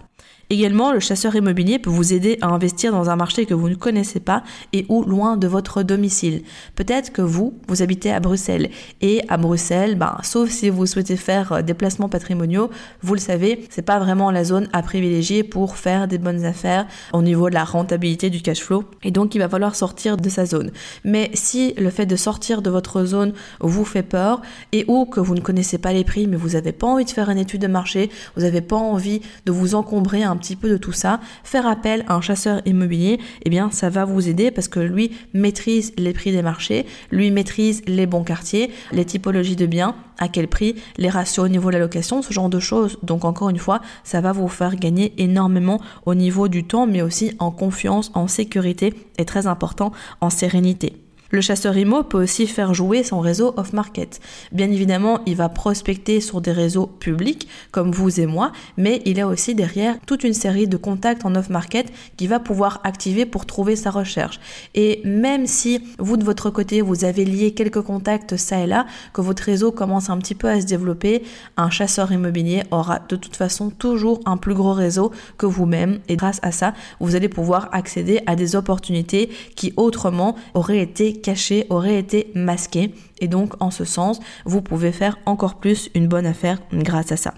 Également, 0.52 0.92
le 0.92 1.00
chasseur 1.00 1.34
immobilier 1.34 1.80
peut 1.80 1.90
vous 1.90 2.12
aider 2.12 2.38
à 2.42 2.48
investir 2.48 2.92
dans 2.92 3.10
un 3.10 3.16
marché 3.16 3.46
que 3.46 3.54
vous 3.54 3.70
ne 3.70 3.76
connaissez 3.76 4.20
pas 4.20 4.44
et 4.74 4.86
ou 4.90 5.02
loin 5.06 5.38
de 5.38 5.48
votre 5.48 5.82
domicile. 5.82 6.44
Peut-être 6.76 7.14
que 7.14 7.22
vous, 7.22 7.54
vous 7.70 7.82
habitez 7.82 8.12
à 8.12 8.20
Bruxelles 8.20 8.70
et 9.00 9.22
à 9.30 9.38
Bruxelles, 9.38 9.96
ben, 9.96 10.18
sauf 10.24 10.50
si 10.50 10.70
vous 10.70 10.86
souhaitez 10.86 11.16
faire 11.16 11.54
euh, 11.54 11.62
des 11.62 11.74
placements 11.74 12.10
patrimoniaux, 12.10 12.70
vous 13.02 13.14
le 13.14 13.22
savez, 13.22 13.66
c'est 13.70 13.82
pas 13.82 13.98
vraiment 14.00 14.30
la 14.30 14.44
zone 14.44 14.68
à 14.74 14.82
privilégier 14.82 15.44
pour 15.44 15.78
faire 15.78 16.10
des 16.10 16.18
bonnes 16.18 16.44
affaires 16.44 16.86
au 17.14 17.22
niveau 17.22 17.50
de 17.50 17.54
la 17.54 17.64
rentabilité 17.64 18.30
du 18.30 18.42
cash 18.42 18.60
flow 18.60 18.84
et 19.04 19.12
donc 19.12 19.34
il 19.36 19.38
va 19.38 19.48
falloir 19.48 19.74
sortir 19.74 20.18
de 20.18 20.28
sa 20.28 20.46
zone. 20.46 20.72
Mais 21.06 21.32
si 21.34 21.74
le 21.76 21.90
fait 21.90 22.06
de 22.06 22.18
sortir 22.18 22.62
de 22.62 22.70
votre 22.70 23.06
zone 23.06 23.32
vous 23.62 23.86
fait 23.86 24.04
peur 24.04 24.42
et 24.74 24.84
ou 24.90 25.06
que 25.06 25.22
vous 25.22 25.36
ne 25.36 25.40
connaissez 25.40 25.78
pas 25.78 25.94
les 25.94 26.04
prix 26.04 26.28
mais 26.28 26.36
vous 26.36 26.50
n'avez 26.50 26.74
pas 26.74 26.88
envie 26.88 27.06
de 27.06 27.10
faire 27.10 27.30
une 27.30 27.38
étude 27.38 27.62
de 27.62 27.68
marché, 27.68 28.10
vous 28.36 28.42
n'avez 28.42 28.60
pas 28.60 28.76
envie 28.76 29.22
de 29.46 29.54
vous 29.54 29.76
encombrer 29.76 30.24
un 30.24 30.41
petit 30.42 30.58
peu 30.58 30.70
de 30.70 30.78
tout 30.78 30.92
ça, 30.92 31.22
faire 31.44 31.66
appel 31.66 32.04
à 32.08 32.16
un 32.16 32.22
chasseur 32.22 32.62
immobilier, 32.66 33.20
eh 33.46 33.50
bien 33.50 33.72
ça 33.72 33.90
va 33.90 34.04
vous 34.04 34.28
aider 34.28 34.52
parce 34.52 34.68
que 34.68 34.82
lui 34.82 35.12
maîtrise 35.34 35.94
les 35.98 36.12
prix 36.12 36.34
des 36.34 36.42
marchés, 36.42 36.86
lui 37.12 37.32
maîtrise 37.32 37.82
les 37.88 38.06
bons 38.06 38.24
quartiers, 38.24 38.72
les 38.92 39.06
typologies 39.06 39.56
de 39.56 39.66
biens, 39.66 39.96
à 40.18 40.28
quel 40.28 40.48
prix, 40.48 40.76
les 40.98 41.10
ratios 41.10 41.46
au 41.46 41.50
niveau 41.50 41.70
de 41.70 41.76
la 41.76 41.80
location, 41.80 42.22
ce 42.22 42.34
genre 42.34 42.50
de 42.50 42.60
choses. 42.60 42.98
Donc 43.04 43.24
encore 43.24 43.50
une 43.50 43.58
fois, 43.58 43.82
ça 44.04 44.20
va 44.20 44.34
vous 44.34 44.50
faire 44.50 44.76
gagner 44.76 45.14
énormément 45.18 45.80
au 46.06 46.16
niveau 46.16 46.48
du 46.48 46.64
temps, 46.66 46.88
mais 46.88 47.02
aussi 47.02 47.32
en 47.40 47.52
confiance, 47.52 48.12
en 48.14 48.28
sécurité 48.28 48.94
et 49.18 49.26
très 49.26 49.48
important 49.48 49.92
en 50.20 50.30
sérénité. 50.30 50.94
Le 51.34 51.40
chasseur 51.40 51.78
IMO 51.78 52.04
peut 52.04 52.22
aussi 52.22 52.46
faire 52.46 52.74
jouer 52.74 53.04
son 53.04 53.22
réseau 53.22 53.54
off-market. 53.56 54.20
Bien 54.52 54.70
évidemment, 54.70 55.22
il 55.26 55.38
va 55.38 55.48
prospecter 55.48 56.20
sur 56.20 56.42
des 56.42 56.52
réseaux 56.52 56.88
publics 56.88 57.48
comme 57.72 57.92
vous 57.92 58.20
et 58.20 58.26
moi, 58.26 58.52
mais 58.76 59.02
il 59.06 59.18
a 59.22 59.28
aussi 59.28 59.56
derrière 59.56 59.96
toute 60.06 60.26
une 60.26 60.34
série 60.34 60.68
de 60.68 60.76
contacts 60.76 61.26
en 61.26 61.34
off-market 61.36 61.90
qu'il 62.18 62.28
va 62.28 62.42
pouvoir 62.42 62.82
activer 62.84 63.26
pour 63.26 63.46
trouver 63.46 63.78
sa 63.78 63.92
recherche. 63.92 64.42
Et 64.76 65.02
même 65.06 65.48
si 65.48 65.82
vous 66.00 66.18
de 66.18 66.26
votre 66.26 66.50
côté, 66.50 66.82
vous 66.82 67.06
avez 67.06 67.24
lié 67.24 67.54
quelques 67.54 67.82
contacts 67.82 68.36
ça 68.36 68.60
et 68.60 68.68
là, 68.68 68.86
que 69.14 69.22
votre 69.22 69.44
réseau 69.44 69.72
commence 69.72 70.10
un 70.10 70.18
petit 70.18 70.36
peu 70.36 70.50
à 70.50 70.60
se 70.60 70.66
développer, 70.66 71.24
un 71.56 71.70
chasseur 71.70 72.12
immobilier 72.12 72.64
aura 72.72 73.00
de 73.08 73.16
toute 73.16 73.38
façon 73.38 73.70
toujours 73.70 74.20
un 74.26 74.36
plus 74.36 74.54
gros 74.54 74.74
réseau 74.74 75.12
que 75.38 75.46
vous-même 75.46 76.00
et 76.10 76.18
grâce 76.18 76.40
à 76.42 76.52
ça, 76.52 76.74
vous 77.00 77.16
allez 77.16 77.30
pouvoir 77.30 77.70
accéder 77.72 78.20
à 78.26 78.36
des 78.36 78.58
opportunités 78.58 79.30
qui 79.56 79.72
autrement 79.78 80.36
auraient 80.54 80.82
été 80.82 81.21
caché 81.22 81.66
aurait 81.70 81.98
été 81.98 82.32
masqué 82.36 82.94
et 83.20 83.28
donc 83.28 83.54
en 83.62 83.72
ce 83.72 83.86
sens, 83.86 84.20
vous 84.46 84.62
pouvez 84.62 84.92
faire 84.92 85.20
encore 85.26 85.56
plus 85.56 85.90
une 85.96 86.08
bonne 86.08 86.26
affaire 86.26 86.60
grâce 86.74 87.12
à 87.12 87.18
ça. 87.18 87.34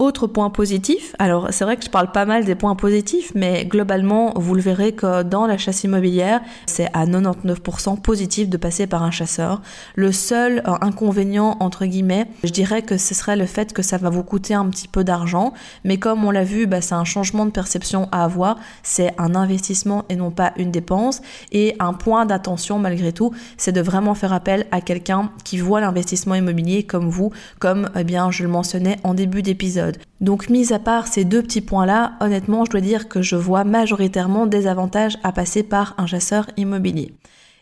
Autre 0.00 0.28
point 0.28 0.48
positif, 0.48 1.16
alors 1.18 1.48
c'est 1.50 1.64
vrai 1.64 1.76
que 1.76 1.84
je 1.84 1.90
parle 1.90 2.12
pas 2.12 2.24
mal 2.24 2.44
des 2.44 2.54
points 2.54 2.76
positifs, 2.76 3.32
mais 3.34 3.64
globalement, 3.64 4.32
vous 4.36 4.54
le 4.54 4.60
verrez 4.60 4.92
que 4.92 5.24
dans 5.24 5.44
la 5.48 5.58
chasse 5.58 5.82
immobilière, 5.82 6.40
c'est 6.66 6.86
à 6.92 7.04
99% 7.04 8.00
positif 8.00 8.48
de 8.48 8.56
passer 8.56 8.86
par 8.86 9.02
un 9.02 9.10
chasseur. 9.10 9.60
Le 9.96 10.12
seul 10.12 10.62
euh, 10.68 10.74
inconvénient, 10.82 11.56
entre 11.58 11.84
guillemets, 11.84 12.28
je 12.44 12.50
dirais 12.50 12.82
que 12.82 12.96
ce 12.96 13.12
serait 13.12 13.34
le 13.34 13.44
fait 13.44 13.72
que 13.72 13.82
ça 13.82 13.96
va 13.96 14.08
vous 14.08 14.22
coûter 14.22 14.54
un 14.54 14.66
petit 14.66 14.86
peu 14.86 15.02
d'argent, 15.02 15.52
mais 15.82 15.98
comme 15.98 16.24
on 16.24 16.30
l'a 16.30 16.44
vu, 16.44 16.68
bah, 16.68 16.80
c'est 16.80 16.94
un 16.94 17.02
changement 17.02 17.44
de 17.44 17.50
perception 17.50 18.08
à 18.12 18.22
avoir, 18.22 18.56
c'est 18.84 19.12
un 19.18 19.34
investissement 19.34 20.04
et 20.08 20.14
non 20.14 20.30
pas 20.30 20.52
une 20.58 20.70
dépense, 20.70 21.22
et 21.50 21.74
un 21.80 21.92
point 21.92 22.24
d'attention 22.24 22.78
malgré 22.78 23.12
tout, 23.12 23.32
c'est 23.56 23.72
de 23.72 23.80
vraiment 23.80 24.14
faire 24.14 24.32
appel 24.32 24.68
à 24.70 24.80
quelqu'un 24.80 25.32
qui 25.42 25.58
voit 25.58 25.80
l'investissement 25.80 26.36
immobilier 26.36 26.84
comme 26.84 27.08
vous, 27.08 27.32
comme 27.58 27.90
eh 27.96 28.04
bien 28.04 28.30
je 28.30 28.44
le 28.44 28.48
mentionnais 28.48 28.98
en 29.02 29.14
début 29.14 29.42
d'épisode. 29.42 29.87
Donc 30.20 30.50
mis 30.50 30.72
à 30.72 30.78
part 30.78 31.06
ces 31.06 31.24
deux 31.24 31.42
petits 31.42 31.60
points-là, 31.60 32.14
honnêtement, 32.20 32.64
je 32.64 32.70
dois 32.70 32.80
dire 32.80 33.08
que 33.08 33.22
je 33.22 33.36
vois 33.36 33.64
majoritairement 33.64 34.46
des 34.46 34.66
avantages 34.66 35.18
à 35.22 35.32
passer 35.32 35.62
par 35.62 35.94
un 35.98 36.06
chasseur 36.06 36.48
immobilier. 36.56 37.12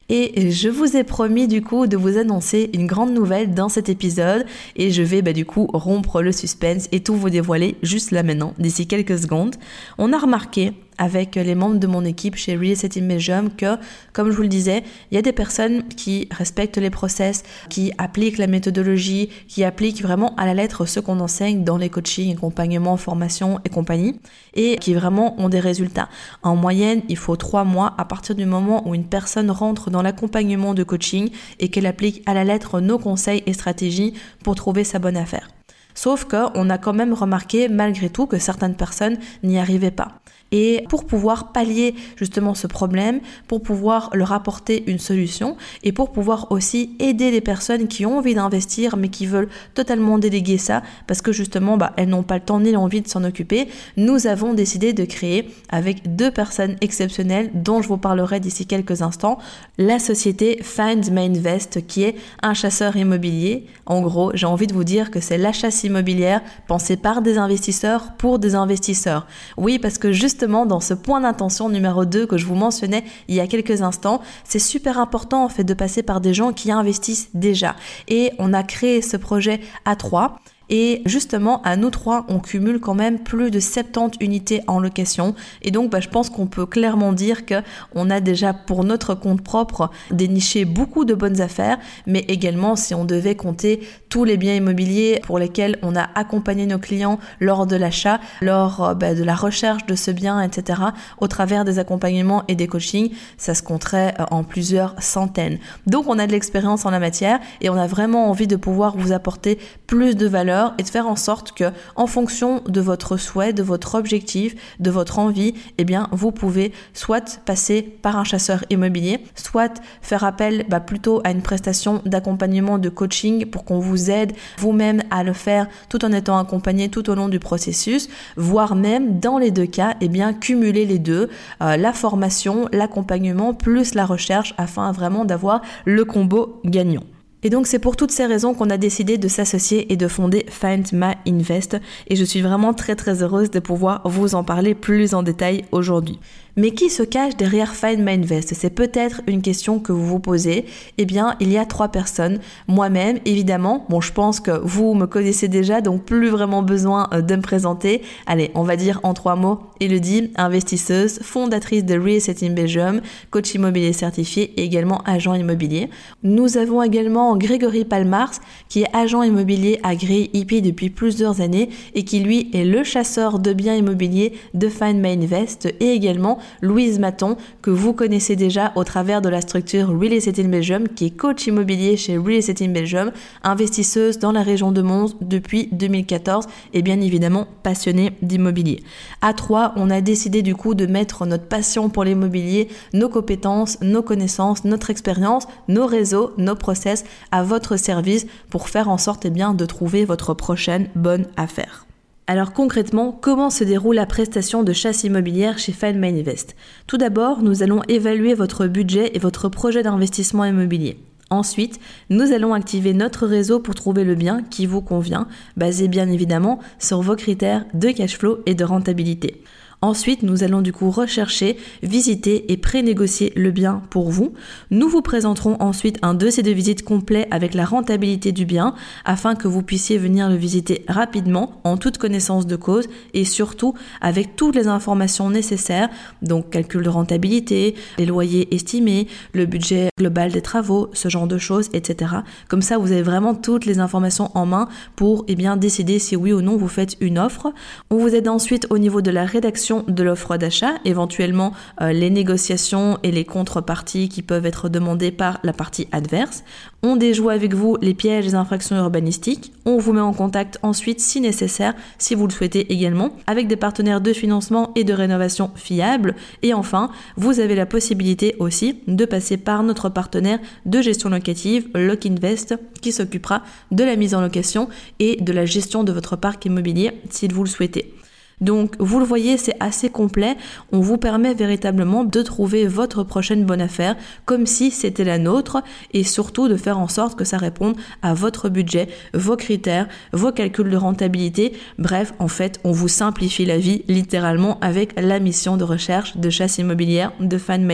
Et 0.08 0.52
je 0.52 0.68
vous 0.68 0.96
ai 0.96 1.02
promis 1.02 1.48
du 1.48 1.62
coup 1.62 1.88
de 1.88 1.96
vous 1.96 2.16
annoncer 2.16 2.70
une 2.74 2.86
grande 2.86 3.12
nouvelle 3.12 3.54
dans 3.54 3.68
cet 3.68 3.88
épisode 3.88 4.46
et 4.76 4.92
je 4.92 5.02
vais 5.02 5.20
bah, 5.20 5.32
du 5.32 5.44
coup 5.44 5.66
rompre 5.72 6.22
le 6.22 6.30
suspense 6.30 6.86
et 6.92 7.00
tout 7.00 7.16
vous 7.16 7.30
dévoiler 7.30 7.76
juste 7.82 8.12
là 8.12 8.22
maintenant, 8.22 8.54
d'ici 8.58 8.86
quelques 8.86 9.18
secondes. 9.18 9.56
On 9.98 10.12
a 10.12 10.18
remarqué 10.18 10.74
avec 10.98 11.34
les 11.34 11.54
membres 11.54 11.78
de 11.78 11.86
mon 11.86 12.04
équipe 12.04 12.36
chez 12.36 12.56
Real 12.56 12.72
Estate 12.72 12.96
Medium 12.96 13.50
que, 13.50 13.76
comme 14.12 14.30
je 14.30 14.36
vous 14.36 14.42
le 14.42 14.48
disais, 14.48 14.82
il 15.10 15.14
y 15.14 15.18
a 15.18 15.22
des 15.22 15.32
personnes 15.32 15.86
qui 15.88 16.28
respectent 16.30 16.78
les 16.78 16.90
process, 16.90 17.42
qui 17.68 17.92
appliquent 17.98 18.38
la 18.38 18.46
méthodologie, 18.46 19.30
qui 19.48 19.64
appliquent 19.64 20.02
vraiment 20.02 20.34
à 20.36 20.46
la 20.46 20.54
lettre 20.54 20.86
ce 20.86 21.00
qu'on 21.00 21.20
enseigne 21.20 21.64
dans 21.64 21.76
les 21.76 21.90
coachings, 21.90 22.36
accompagnement, 22.36 22.96
formation 22.96 23.60
et 23.64 23.68
compagnie, 23.68 24.20
et 24.54 24.76
qui 24.76 24.94
vraiment 24.94 25.38
ont 25.40 25.48
des 25.48 25.60
résultats. 25.60 26.08
En 26.42 26.56
moyenne, 26.56 27.02
il 27.08 27.16
faut 27.16 27.36
trois 27.36 27.64
mois 27.64 27.94
à 27.98 28.04
partir 28.04 28.34
du 28.34 28.46
moment 28.46 28.88
où 28.88 28.94
une 28.94 29.06
personne 29.06 29.50
rentre 29.50 29.90
dans 29.90 30.02
l'accompagnement 30.02 30.74
de 30.74 30.82
coaching 30.82 31.30
et 31.60 31.68
qu'elle 31.68 31.86
applique 31.86 32.22
à 32.26 32.34
la 32.34 32.44
lettre 32.44 32.80
nos 32.80 32.98
conseils 32.98 33.42
et 33.46 33.52
stratégies 33.52 34.14
pour 34.42 34.54
trouver 34.54 34.84
sa 34.84 34.98
bonne 34.98 35.16
affaire. 35.16 35.48
Sauf 35.94 36.26
qu'on 36.26 36.70
a 36.70 36.78
quand 36.78 36.92
même 36.92 37.14
remarqué 37.14 37.68
malgré 37.68 38.10
tout 38.10 38.26
que 38.26 38.38
certaines 38.38 38.76
personnes 38.76 39.16
n'y 39.42 39.58
arrivaient 39.58 39.90
pas. 39.90 40.20
Et 40.52 40.84
pour 40.88 41.04
pouvoir 41.04 41.52
pallier 41.52 41.94
justement 42.16 42.54
ce 42.54 42.66
problème, 42.66 43.20
pour 43.48 43.62
pouvoir 43.62 44.10
leur 44.14 44.32
apporter 44.32 44.84
une 44.86 44.98
solution 44.98 45.56
et 45.82 45.92
pour 45.92 46.12
pouvoir 46.12 46.52
aussi 46.52 46.96
aider 46.98 47.30
les 47.30 47.40
personnes 47.40 47.88
qui 47.88 48.06
ont 48.06 48.18
envie 48.18 48.34
d'investir 48.34 48.96
mais 48.96 49.08
qui 49.08 49.26
veulent 49.26 49.48
totalement 49.74 50.18
déléguer 50.18 50.58
ça 50.58 50.82
parce 51.06 51.20
que 51.20 51.32
justement 51.32 51.76
bah, 51.76 51.92
elles 51.96 52.08
n'ont 52.08 52.22
pas 52.22 52.36
le 52.36 52.44
temps 52.44 52.60
ni 52.60 52.72
l'envie 52.72 53.00
de 53.00 53.08
s'en 53.08 53.24
occuper, 53.24 53.68
nous 53.96 54.26
avons 54.26 54.54
décidé 54.54 54.92
de 54.92 55.04
créer 55.04 55.48
avec 55.68 56.14
deux 56.16 56.30
personnes 56.30 56.76
exceptionnelles 56.80 57.50
dont 57.54 57.82
je 57.82 57.88
vous 57.88 57.98
parlerai 57.98 58.40
d'ici 58.40 58.66
quelques 58.66 59.02
instants, 59.02 59.38
la 59.78 59.98
société 59.98 60.58
Find 60.62 61.10
My 61.10 61.26
Invest 61.26 61.86
qui 61.86 62.04
est 62.04 62.16
un 62.42 62.54
chasseur 62.54 62.96
immobilier. 62.96 63.66
En 63.86 64.00
gros, 64.00 64.30
j'ai 64.34 64.46
envie 64.46 64.66
de 64.66 64.74
vous 64.74 64.84
dire 64.84 65.10
que 65.10 65.20
c'est 65.20 65.38
la 65.38 65.52
chasse 65.52 65.84
immobilière 65.84 66.42
pensée 66.66 66.96
par 66.96 67.22
des 67.22 67.38
investisseurs 67.38 68.12
pour 68.18 68.38
des 68.38 68.54
investisseurs. 68.54 69.26
Oui, 69.56 69.78
parce 69.78 69.98
que 69.98 70.12
juste 70.12 70.35
justement 70.36 70.66
dans 70.66 70.80
ce 70.80 70.92
point 70.92 71.22
d'intention 71.22 71.70
numéro 71.70 72.04
2 72.04 72.26
que 72.26 72.36
je 72.36 72.44
vous 72.44 72.56
mentionnais 72.56 73.04
il 73.26 73.34
y 73.34 73.40
a 73.40 73.46
quelques 73.46 73.80
instants, 73.80 74.20
c'est 74.44 74.58
super 74.58 74.98
important 74.98 75.42
en 75.42 75.48
fait 75.48 75.64
de 75.64 75.72
passer 75.72 76.02
par 76.02 76.20
des 76.20 76.34
gens 76.34 76.52
qui 76.52 76.70
investissent 76.70 77.30
déjà. 77.32 77.74
Et 78.06 78.32
on 78.38 78.52
a 78.52 78.62
créé 78.62 79.00
ce 79.00 79.16
projet 79.16 79.60
à 79.86 79.96
trois. 79.96 80.40
Et 80.68 81.02
justement, 81.06 81.62
à 81.62 81.76
nous 81.76 81.90
trois, 81.90 82.24
on 82.28 82.40
cumule 82.40 82.80
quand 82.80 82.94
même 82.94 83.20
plus 83.20 83.50
de 83.50 83.60
70 83.60 84.18
unités 84.20 84.62
en 84.66 84.80
location. 84.80 85.34
Et 85.62 85.70
donc, 85.70 85.90
bah, 85.90 86.00
je 86.00 86.08
pense 86.08 86.28
qu'on 86.28 86.46
peut 86.46 86.66
clairement 86.66 87.12
dire 87.12 87.46
que 87.46 87.62
on 87.94 88.10
a 88.10 88.20
déjà 88.20 88.52
pour 88.52 88.84
notre 88.84 89.14
compte 89.14 89.42
propre 89.42 89.90
déniché 90.10 90.64
beaucoup 90.64 91.04
de 91.04 91.14
bonnes 91.14 91.40
affaires, 91.40 91.78
mais 92.06 92.24
également 92.28 92.74
si 92.74 92.94
on 92.94 93.04
devait 93.04 93.36
compter 93.36 93.80
tous 94.08 94.24
les 94.24 94.36
biens 94.36 94.54
immobiliers 94.54 95.20
pour 95.24 95.38
lesquels 95.38 95.78
on 95.82 95.94
a 95.94 96.08
accompagné 96.14 96.66
nos 96.66 96.78
clients 96.78 97.18
lors 97.40 97.66
de 97.66 97.76
l'achat, 97.76 98.20
lors 98.40 98.82
euh, 98.82 98.94
bah, 98.94 99.14
de 99.14 99.22
la 99.22 99.34
recherche 99.34 99.86
de 99.86 99.94
ce 99.94 100.10
bien, 100.10 100.40
etc., 100.40 100.80
au 101.18 101.28
travers 101.28 101.64
des 101.64 101.78
accompagnements 101.78 102.42
et 102.48 102.54
des 102.54 102.66
coachings, 102.66 103.10
ça 103.36 103.54
se 103.54 103.62
compterait 103.62 104.14
euh, 104.18 104.24
en 104.30 104.42
plusieurs 104.42 105.00
centaines. 105.00 105.58
Donc, 105.86 106.06
on 106.08 106.18
a 106.18 106.26
de 106.26 106.32
l'expérience 106.32 106.86
en 106.86 106.90
la 106.90 106.98
matière 106.98 107.38
et 107.60 107.70
on 107.70 107.76
a 107.76 107.86
vraiment 107.86 108.28
envie 108.28 108.46
de 108.46 108.56
pouvoir 108.56 108.96
vous 108.96 109.12
apporter 109.12 109.58
plus 109.86 110.16
de 110.16 110.26
valeur 110.26 110.55
et 110.78 110.82
de 110.82 110.88
faire 110.88 111.06
en 111.06 111.16
sorte 111.16 111.52
que, 111.52 111.64
en 111.96 112.06
fonction 112.06 112.62
de 112.66 112.80
votre 112.80 113.16
souhait, 113.16 113.52
de 113.52 113.62
votre 113.62 113.94
objectif, 113.94 114.54
de 114.80 114.90
votre 114.90 115.18
envie, 115.18 115.54
eh 115.78 115.84
vous 116.12 116.32
pouvez 116.32 116.72
soit 116.92 117.40
passer 117.44 117.82
par 117.82 118.16
un 118.18 118.24
chasseur 118.24 118.64
immobilier, 118.70 119.20
soit 119.34 119.80
faire 120.02 120.24
appel 120.24 120.66
bah, 120.68 120.80
plutôt 120.80 121.20
à 121.24 121.30
une 121.30 121.42
prestation 121.42 122.02
d'accompagnement, 122.04 122.78
de 122.78 122.88
coaching 122.88 123.46
pour 123.46 123.64
qu'on 123.64 123.78
vous 123.78 124.10
aide 124.10 124.32
vous-même 124.58 125.02
à 125.10 125.22
le 125.22 125.32
faire 125.32 125.68
tout 125.88 126.04
en 126.04 126.12
étant 126.12 126.38
accompagné 126.38 126.88
tout 126.88 127.08
au 127.10 127.14
long 127.14 127.28
du 127.28 127.38
processus, 127.38 128.08
voire 128.36 128.74
même 128.74 129.18
dans 129.20 129.38
les 129.38 129.50
deux 129.50 129.66
cas, 129.66 129.94
eh 130.00 130.08
bien, 130.08 130.32
cumuler 130.32 130.86
les 130.86 130.98
deux, 130.98 131.30
euh, 131.62 131.76
la 131.76 131.92
formation, 131.92 132.68
l'accompagnement 132.72 133.54
plus 133.54 133.94
la 133.94 134.06
recherche 134.06 134.54
afin 134.58 134.92
vraiment 134.92 135.24
d'avoir 135.24 135.62
le 135.84 136.04
combo 136.04 136.60
gagnant. 136.64 137.04
Et 137.42 137.50
donc 137.50 137.66
c'est 137.66 137.78
pour 137.78 137.96
toutes 137.96 138.10
ces 138.10 138.26
raisons 138.26 138.54
qu'on 138.54 138.70
a 138.70 138.76
décidé 138.76 139.18
de 139.18 139.28
s'associer 139.28 139.92
et 139.92 139.96
de 139.96 140.08
fonder 140.08 140.46
Find 140.48 140.86
My 140.92 141.14
Invest 141.28 141.76
et 142.08 142.16
je 142.16 142.24
suis 142.24 142.40
vraiment 142.40 142.74
très 142.74 142.96
très 142.96 143.22
heureuse 143.22 143.50
de 143.50 143.60
pouvoir 143.60 144.02
vous 144.08 144.34
en 144.34 144.42
parler 144.42 144.74
plus 144.74 145.14
en 145.14 145.22
détail 145.22 145.64
aujourd'hui. 145.70 146.18
Mais 146.58 146.70
qui 146.70 146.88
se 146.88 147.02
cache 147.02 147.36
derrière 147.36 147.74
Find 147.74 147.98
My 147.98 148.12
Invest? 148.12 148.54
C'est 148.54 148.70
peut-être 148.70 149.20
une 149.26 149.42
question 149.42 149.78
que 149.78 149.92
vous 149.92 150.06
vous 150.06 150.20
posez. 150.20 150.64
Eh 150.96 151.04
bien, 151.04 151.36
il 151.38 151.52
y 151.52 151.58
a 151.58 151.66
trois 151.66 151.88
personnes. 151.88 152.38
Moi-même, 152.66 153.18
évidemment. 153.26 153.84
Bon, 153.90 154.00
je 154.00 154.10
pense 154.10 154.40
que 154.40 154.52
vous 154.62 154.94
me 154.94 155.04
connaissez 155.04 155.48
déjà, 155.48 155.82
donc 155.82 156.04
plus 156.04 156.30
vraiment 156.30 156.62
besoin 156.62 157.08
euh, 157.12 157.20
de 157.20 157.36
me 157.36 157.42
présenter. 157.42 158.00
Allez, 158.26 158.52
on 158.54 158.62
va 158.62 158.76
dire 158.76 159.00
en 159.02 159.12
trois 159.12 159.36
mots. 159.36 159.60
Elodie, 159.80 160.30
investisseuse, 160.36 161.18
fondatrice 161.20 161.84
de 161.84 161.92
Real 161.98 162.16
Estate 162.16 162.42
Belgium, 162.54 163.02
coach 163.30 163.54
immobilier 163.54 163.92
certifié 163.92 164.54
et 164.56 164.64
également 164.64 165.02
agent 165.04 165.34
immobilier. 165.34 165.90
Nous 166.22 166.56
avons 166.56 166.82
également 166.82 167.36
Grégory 167.36 167.84
Palmars, 167.84 168.32
qui 168.70 168.84
est 168.84 168.96
agent 168.96 169.22
immobilier 169.22 169.78
agréé 169.82 170.30
IP 170.32 170.62
depuis 170.62 170.88
plusieurs 170.88 171.42
années 171.42 171.68
et 171.94 172.04
qui 172.04 172.20
lui 172.20 172.48
est 172.54 172.64
le 172.64 172.82
chasseur 172.82 173.40
de 173.40 173.52
biens 173.52 173.74
immobiliers 173.74 174.32
de 174.54 174.70
Find 174.70 174.96
My 175.02 175.22
Invest 175.22 175.66
et 175.80 175.90
également 175.90 176.38
Louise 176.62 176.98
Maton, 176.98 177.36
que 177.62 177.70
vous 177.70 177.92
connaissez 177.92 178.36
déjà 178.36 178.72
au 178.76 178.84
travers 178.84 179.22
de 179.22 179.28
la 179.28 179.40
structure 179.40 179.88
Real 179.88 180.12
Estate 180.12 180.38
in 180.38 180.48
Belgium, 180.48 180.88
qui 180.88 181.06
est 181.06 181.10
coach 181.10 181.46
immobilier 181.46 181.96
chez 181.96 182.16
Real 182.16 182.38
Estate 182.38 182.62
in 182.62 182.68
Belgium, 182.68 183.12
investisseuse 183.42 184.18
dans 184.18 184.32
la 184.32 184.42
région 184.42 184.72
de 184.72 184.82
Mons 184.82 185.16
depuis 185.20 185.68
2014 185.72 186.46
et 186.72 186.82
bien 186.82 187.00
évidemment 187.00 187.46
passionnée 187.62 188.12
d'immobilier. 188.22 188.82
À 189.22 189.32
trois, 189.32 189.72
on 189.76 189.90
a 189.90 190.00
décidé 190.00 190.42
du 190.42 190.54
coup 190.54 190.74
de 190.74 190.86
mettre 190.86 191.26
notre 191.26 191.46
passion 191.46 191.88
pour 191.88 192.04
l'immobilier, 192.04 192.68
nos 192.92 193.08
compétences, 193.08 193.78
nos 193.82 194.02
connaissances, 194.02 194.64
notre 194.64 194.90
expérience, 194.90 195.46
nos 195.68 195.86
réseaux, 195.86 196.32
nos 196.38 196.54
process 196.54 197.04
à 197.32 197.42
votre 197.42 197.76
service 197.76 198.26
pour 198.50 198.68
faire 198.68 198.88
en 198.88 198.98
sorte 198.98 199.24
eh 199.26 199.30
bien, 199.30 199.54
de 199.54 199.66
trouver 199.66 200.04
votre 200.04 200.34
prochaine 200.34 200.88
bonne 200.94 201.26
affaire. 201.36 201.86
Alors 202.28 202.52
concrètement, 202.52 203.12
comment 203.12 203.50
se 203.50 203.62
déroule 203.62 203.94
la 203.94 204.06
prestation 204.06 204.64
de 204.64 204.72
chasse 204.72 205.04
immobilière 205.04 205.60
chez 205.60 205.70
Find 205.70 205.96
My 205.96 206.08
Invest 206.08 206.56
Tout 206.88 206.96
d'abord, 206.96 207.40
nous 207.40 207.62
allons 207.62 207.82
évaluer 207.86 208.34
votre 208.34 208.66
budget 208.66 209.12
et 209.14 209.20
votre 209.20 209.48
projet 209.48 209.84
d'investissement 209.84 210.44
immobilier. 210.44 210.98
Ensuite, 211.30 211.78
nous 212.10 212.32
allons 212.32 212.52
activer 212.52 212.94
notre 212.94 213.28
réseau 213.28 213.60
pour 213.60 213.76
trouver 213.76 214.02
le 214.02 214.16
bien 214.16 214.42
qui 214.42 214.66
vous 214.66 214.82
convient, 214.82 215.28
basé 215.56 215.86
bien 215.86 216.08
évidemment 216.08 216.58
sur 216.80 217.00
vos 217.00 217.14
critères 217.14 217.64
de 217.74 217.90
cash 217.90 218.18
flow 218.18 218.40
et 218.44 218.56
de 218.56 218.64
rentabilité. 218.64 219.42
Ensuite, 219.82 220.22
nous 220.22 220.42
allons 220.42 220.62
du 220.62 220.72
coup 220.72 220.90
rechercher, 220.90 221.58
visiter 221.82 222.50
et 222.50 222.56
pré-négocier 222.56 223.32
le 223.36 223.50
bien 223.50 223.82
pour 223.90 224.10
vous. 224.10 224.32
Nous 224.70 224.88
vous 224.88 225.02
présenterons 225.02 225.56
ensuite 225.60 225.98
un 226.00 226.14
dossier 226.14 226.42
de 226.42 226.50
visite 226.50 226.82
complet 226.82 227.28
avec 227.30 227.52
la 227.52 227.66
rentabilité 227.66 228.32
du 228.32 228.46
bien 228.46 228.74
afin 229.04 229.34
que 229.34 229.48
vous 229.48 229.62
puissiez 229.62 229.98
venir 229.98 230.30
le 230.30 230.36
visiter 230.36 230.84
rapidement 230.88 231.60
en 231.64 231.76
toute 231.76 231.98
connaissance 231.98 232.46
de 232.46 232.56
cause 232.56 232.88
et 233.12 233.26
surtout 233.26 233.74
avec 234.00 234.34
toutes 234.34 234.56
les 234.56 234.66
informations 234.66 235.28
nécessaires, 235.28 235.90
donc 236.22 236.50
calcul 236.50 236.82
de 236.82 236.88
rentabilité, 236.88 237.74
les 237.98 238.06
loyers 238.06 238.54
estimés, 238.54 239.08
le 239.34 239.44
budget 239.44 239.90
global 239.98 240.32
des 240.32 240.42
travaux, 240.42 240.88
ce 240.94 241.10
genre 241.10 241.26
de 241.26 241.38
choses, 241.38 241.68
etc. 241.74 242.12
Comme 242.48 242.62
ça, 242.62 242.78
vous 242.78 242.92
avez 242.92 243.02
vraiment 243.02 243.34
toutes 243.34 243.66
les 243.66 243.78
informations 243.78 244.30
en 244.34 244.46
main 244.46 244.68
pour 244.96 245.26
eh 245.28 245.34
bien, 245.34 245.58
décider 245.58 245.98
si 245.98 246.16
oui 246.16 246.32
ou 246.32 246.40
non 246.40 246.56
vous 246.56 246.68
faites 246.68 246.96
une 247.00 247.18
offre. 247.18 247.52
On 247.90 247.98
vous 247.98 248.14
aide 248.14 248.28
ensuite 248.28 248.66
au 248.70 248.78
niveau 248.78 249.02
de 249.02 249.10
la 249.10 249.26
rédaction 249.26 249.65
de 249.88 250.02
l'offre 250.02 250.36
d'achat, 250.36 250.74
éventuellement 250.84 251.52
euh, 251.80 251.92
les 251.92 252.10
négociations 252.10 252.98
et 253.02 253.10
les 253.10 253.24
contreparties 253.24 254.08
qui 254.08 254.22
peuvent 254.22 254.46
être 254.46 254.68
demandées 254.68 255.10
par 255.10 255.40
la 255.42 255.52
partie 255.52 255.88
adverse. 255.92 256.44
On 256.82 256.96
déjoue 256.96 257.30
avec 257.30 257.54
vous 257.54 257.76
les 257.80 257.94
pièges 257.94 258.26
des 258.26 258.34
infractions 258.34 258.76
urbanistiques. 258.76 259.52
On 259.64 259.78
vous 259.78 259.92
met 259.92 260.00
en 260.00 260.12
contact 260.12 260.58
ensuite, 260.62 261.00
si 261.00 261.20
nécessaire, 261.20 261.74
si 261.98 262.14
vous 262.14 262.26
le 262.26 262.32
souhaitez 262.32 262.72
également, 262.72 263.10
avec 263.26 263.48
des 263.48 263.56
partenaires 263.56 264.00
de 264.00 264.12
financement 264.12 264.72
et 264.76 264.84
de 264.84 264.92
rénovation 264.92 265.50
fiables. 265.56 266.14
Et 266.42 266.54
enfin, 266.54 266.90
vous 267.16 267.40
avez 267.40 267.54
la 267.54 267.66
possibilité 267.66 268.36
aussi 268.38 268.80
de 268.86 269.04
passer 269.04 269.36
par 269.36 269.62
notre 269.62 269.88
partenaire 269.88 270.38
de 270.64 270.80
gestion 270.80 271.08
locative, 271.08 271.68
Lock 271.74 272.06
Invest, 272.06 272.54
qui 272.80 272.92
s'occupera 272.92 273.42
de 273.72 273.82
la 273.82 273.96
mise 273.96 274.14
en 274.14 274.20
location 274.20 274.68
et 275.00 275.16
de 275.20 275.32
la 275.32 275.44
gestion 275.44 275.82
de 275.82 275.92
votre 275.92 276.14
parc 276.16 276.44
immobilier 276.44 276.92
si 277.10 277.26
vous 277.26 277.42
le 277.42 277.48
souhaitez. 277.48 277.94
Donc, 278.40 278.74
vous 278.78 278.98
le 278.98 279.06
voyez, 279.06 279.38
c'est 279.38 279.56
assez 279.60 279.88
complet. 279.88 280.36
On 280.70 280.80
vous 280.80 280.98
permet 280.98 281.32
véritablement 281.32 282.04
de 282.04 282.22
trouver 282.22 282.66
votre 282.66 283.02
prochaine 283.02 283.44
bonne 283.44 283.62
affaire 283.62 283.96
comme 284.26 284.46
si 284.46 284.70
c'était 284.70 285.04
la 285.04 285.18
nôtre 285.18 285.62
et 285.92 286.04
surtout 286.04 286.48
de 286.48 286.56
faire 286.56 286.78
en 286.78 286.88
sorte 286.88 287.18
que 287.18 287.24
ça 287.24 287.38
réponde 287.38 287.76
à 288.02 288.12
votre 288.12 288.50
budget, 288.50 288.88
vos 289.14 289.36
critères, 289.36 289.88
vos 290.12 290.32
calculs 290.32 290.70
de 290.70 290.76
rentabilité. 290.76 291.54
Bref, 291.78 292.12
en 292.18 292.28
fait, 292.28 292.60
on 292.64 292.72
vous 292.72 292.88
simplifie 292.88 293.46
la 293.46 293.58
vie 293.58 293.84
littéralement 293.88 294.58
avec 294.60 295.00
la 295.00 295.18
mission 295.18 295.56
de 295.56 295.64
recherche 295.64 296.16
de 296.16 296.30
chasse 296.30 296.58
immobilière 296.58 297.12
de 297.20 297.38
Fan. 297.38 297.66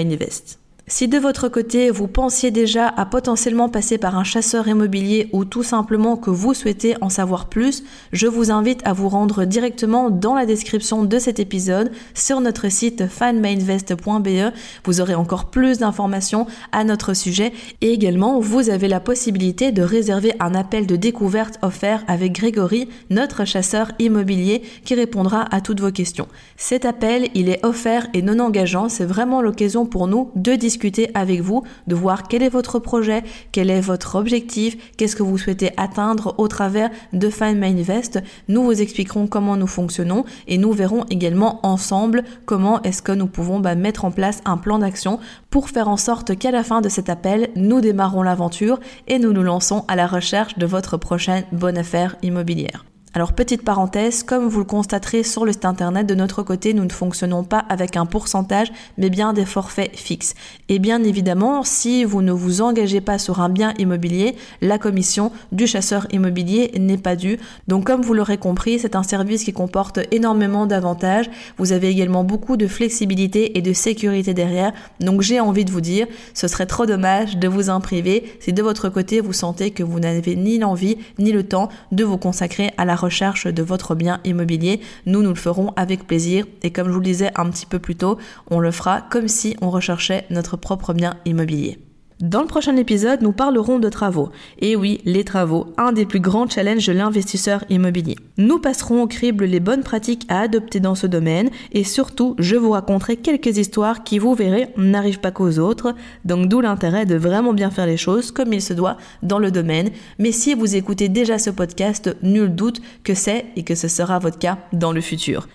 Si 0.95 1.09
de 1.09 1.17
votre 1.17 1.49
côté 1.49 1.91
vous 1.91 2.07
pensiez 2.07 2.51
déjà 2.51 2.87
à 2.87 3.07
potentiellement 3.07 3.71
passer 3.71 3.97
par 3.97 4.19
un 4.19 4.25
chasseur 4.25 4.69
immobilier 4.69 5.31
ou 5.33 5.47
tout 5.47 5.63
simplement 5.63 6.19
que 6.19 6.29
vous 6.29 6.53
souhaitez 6.53 6.97
en 7.01 7.09
savoir 7.09 7.49
plus, 7.49 7.83
je 8.13 8.27
vous 8.27 8.51
invite 8.51 8.83
à 8.85 8.93
vous 8.93 9.09
rendre 9.09 9.47
directement 9.47 10.11
dans 10.11 10.35
la 10.35 10.45
description 10.45 11.03
de 11.03 11.19
cet 11.19 11.41
épisode 11.41 11.93
sur 12.13 12.43
notre 12.43 12.71
site 12.71 13.07
fanmainvest.be. 13.07 14.53
Vous 14.85 15.01
aurez 15.01 15.15
encore 15.15 15.47
plus 15.47 15.79
d'informations 15.79 16.47
à 16.73 16.85
notre 16.85 17.15
sujet 17.15 17.55
et 17.81 17.91
également 17.91 18.39
vous 18.39 18.69
avez 18.69 18.87
la 18.87 19.01
possibilité 19.01 19.73
de 19.73 19.81
réserver 19.81 20.35
un 20.41 20.55
appel 20.55 20.87
de 20.87 20.97
découverte 20.97 21.59
offert 21.63 22.05
avec 22.07 22.33
Grégory, 22.33 22.87
notre 23.09 23.47
chasseur 23.47 23.93
immobilier 23.99 24.61
qui 24.85 24.95
répondra 24.95 25.47
à 25.55 25.63
toutes 25.63 25.81
vos 25.81 25.91
questions. 25.91 26.29
Cet 26.59 26.85
appel, 26.85 27.31
il 27.33 27.49
est 27.49 27.65
offert 27.65 28.09
et 28.13 28.21
non 28.21 28.39
engageant, 28.41 28.91
c'est 28.91 29.07
vraiment 29.07 29.41
l'occasion 29.41 29.87
pour 29.87 30.07
nous 30.07 30.31
de 30.37 30.55
discuter 30.55 30.82
avec 31.15 31.41
vous, 31.41 31.63
de 31.87 31.95
voir 31.95 32.25
quel 32.29 32.43
est 32.43 32.49
votre 32.49 32.79
projet, 32.79 33.23
quel 33.53 33.71
est 33.71 33.81
votre 33.81 34.17
objectif, 34.17 34.77
qu'est-ce 34.97 35.17
que 35.17 35.23
vous 35.23 35.39
souhaitez 35.39 35.71
atteindre 35.77 36.35
au 36.39 36.49
travers 36.49 36.91
de 37.13 37.31
Find 37.31 37.57
My 37.57 37.69
Invest. 37.69 38.21
Nous 38.49 38.63
vous 38.63 38.81
expliquerons 38.81 39.27
comment 39.27 39.57
nous 39.57 39.67
fonctionnons 39.67 40.25
et 40.49 40.59
nous 40.59 40.73
verrons 40.73 41.05
également 41.11 41.61
ensemble 41.65 42.25
comment 42.47 42.83
est-ce 42.83 43.03
que 43.03 43.13
nous 43.13 43.27
pouvons 43.27 43.61
bah, 43.61 43.75
mettre 43.75 44.05
en 44.05 44.11
place 44.11 44.41
un 44.45 44.57
plan 44.57 44.79
d'action 44.79 45.21
pour 45.51 45.69
faire 45.69 45.89
en 45.89 45.97
sorte 45.97 46.37
qu'à 46.37 46.51
la 46.51 46.65
fin 46.65 46.81
de 46.81 46.89
cet 46.89 47.09
appel, 47.09 47.51
nous 47.57 47.81
démarrons 47.81 48.23
l'aventure 48.23 48.81
et 49.07 49.19
nous 49.19 49.33
nous 49.33 49.43
lançons 49.43 49.85
à 49.89 49.97
la 49.97 50.07
recherche 50.07 50.59
de 50.59 50.67
votre 50.67 50.97
prochaine 50.97 51.45
bonne 51.53 51.79
affaire 51.79 52.17
immobilière. 52.23 52.85
Alors 53.15 53.35
petite 53.35 53.63
parenthèse, 53.63 54.23
comme 54.23 54.49
vous 54.49 54.61
le 54.61 54.65
constaterez 54.65 55.23
sur 55.23 55.45
le 55.45 55.53
site 55.53 55.67
internet, 55.67 56.07
de 56.07 56.15
notre 56.15 56.43
côté, 56.43 56.73
nous 56.73 56.87
ne 56.87 56.91
fonctionnons 56.91 57.45
pas 57.45 57.59
avec 57.59 57.99
un 57.99 58.07
pourcentage, 58.07 58.73
mais 58.97 59.11
bien 59.11 59.35
des 59.35 59.45
forfaits 59.45 59.95
fixes. 59.95 60.33
Et 60.71 60.79
bien 60.79 61.05
évidemment, 61.05 61.63
si 61.63 62.05
vous 62.05 62.23
ne 62.23 62.33
vous 62.33 62.63
engagez 62.63 63.03
pas 63.03 63.19
sur 63.19 63.41
un 63.41 63.51
bien 63.51 63.75
immobilier, 63.79 64.35
la 64.63 64.79
commission 64.79 65.31
du 65.53 65.67
chasseur 65.67 66.07
immobilier 66.11 66.73
n'est 66.79 66.97
pas 66.97 67.15
due. 67.15 67.39
Donc 67.69 67.85
comme 67.85 68.01
vous 68.01 68.15
l'aurez 68.15 68.39
compris, 68.39 68.79
c'est 68.79 68.97
un 68.97 69.03
service 69.03 69.45
qui 69.45 69.53
comporte 69.53 70.01
énormément 70.11 70.65
d'avantages. 70.65 71.29
Vous 71.59 71.73
avez 71.73 71.89
également 71.89 72.25
beaucoup 72.25 72.57
de 72.57 72.67
flexibilité 72.67 73.59
et 73.59 73.61
de 73.61 73.75
sécurité 73.75 74.33
derrière. 74.33 74.73
Donc 75.01 75.21
j'ai 75.21 75.39
envie 75.39 75.67
de 75.67 75.71
vous 75.71 75.83
dire, 75.83 76.07
ce 76.33 76.49
serait 76.49 76.65
trop 76.65 76.87
dommage 76.87 77.37
de 77.37 77.47
vous 77.47 77.69
en 77.69 77.83
priver 77.83 78.39
si 78.41 78.55
de 78.55 78.63
votre 78.63 78.89
côté 78.89 79.21
vous 79.21 79.35
sentez 79.35 79.71
que 79.71 79.83
vous 79.83 80.01
n'avez 80.01 80.35
ni 80.35 80.59
l'envie 80.59 80.97
ni 81.19 81.31
le 81.31 81.43
temps 81.43 81.69
de 81.91 82.05
vous 82.05 82.17
consacrer 82.17 82.71
à 82.79 82.87
la 82.87 83.02
recherche 83.03 83.47
de 83.47 83.63
votre 83.63 83.95
bien 83.95 84.21
immobilier. 84.25 84.81
Nous, 85.07 85.23
nous 85.23 85.31
le 85.31 85.35
ferons 85.35 85.73
avec 85.77 86.07
plaisir 86.07 86.47
et 86.63 86.71
comme 86.71 86.89
je 86.89 86.93
vous 86.93 87.01
le 87.01 87.05
disais 87.05 87.31
un 87.37 87.51
petit 87.51 87.67
peu 87.67 87.79
plus 87.79 87.97
tôt, 87.97 88.19
on 88.51 88.61
le 88.61 88.71
fera 88.71 89.03
comme 89.03 89.29
si 89.29 89.57
on 89.61 89.71
recherchait 89.71 90.25
notre 90.31 90.57
propre 90.57 90.95
bien 90.95 91.15
immobilier. 91.25 91.79
Dans 92.23 92.43
le 92.43 92.47
prochain 92.47 92.77
épisode, 92.77 93.21
nous 93.21 93.33
parlerons 93.33 93.81
de 93.81 93.89
travaux. 93.89 94.29
Et 94.61 94.77
oui, 94.77 95.01
les 95.05 95.25
travaux, 95.25 95.67
un 95.77 95.91
des 95.91 96.07
plus 96.07 96.21
grands 96.21 96.49
challenges 96.49 96.87
de 96.87 96.93
l'investisseur 96.93 97.65
immobilier. 97.69 98.15
Nous 98.39 98.61
passerons 98.61 99.03
au 99.03 99.09
crible 99.09 99.45
les 99.45 99.59
bonnes 99.59 99.83
pratiques 99.83 100.25
à 100.29 100.39
adopter 100.39 100.79
dans 100.79 100.95
ce 100.95 101.09
domaine 101.09 101.51
et 101.73 101.83
surtout, 101.83 102.37
je 102.39 102.55
vous 102.55 102.71
raconterai 102.71 103.17
quelques 103.17 103.59
histoires 103.59 104.05
qui, 104.05 104.21
vous 104.21 104.37
verrez, 104.37 104.69
n'arrivent 104.77 105.19
pas 105.19 105.33
qu'aux 105.33 105.59
autres. 105.59 105.97
Donc 106.25 106.47
d'où 106.47 106.61
l'intérêt 106.61 107.07
de 107.07 107.17
vraiment 107.17 107.55
bien 107.55 107.73
faire 107.73 107.87
les 107.87 107.97
choses 107.97 108.31
comme 108.31 108.53
il 108.53 108.63
se 108.63 108.73
doit 108.73 108.99
dans 109.25 109.41
le 109.41 109.51
domaine. 109.51 109.91
Mais 110.21 110.31
si 110.31 110.55
vous 110.55 110.77
écoutez 110.77 111.09
déjà 111.09 111.41
ce 111.41 111.51
podcast, 111.51 112.17
nul 112.23 112.55
doute 112.55 112.81
que 113.03 113.15
c'est 113.15 113.47
et 113.57 113.65
que 113.65 113.75
ce 113.75 113.89
sera 113.89 114.21
votre 114.21 114.39
cas 114.39 114.59
dans 114.73 114.93
le 114.93 115.01
futur. 115.01 115.49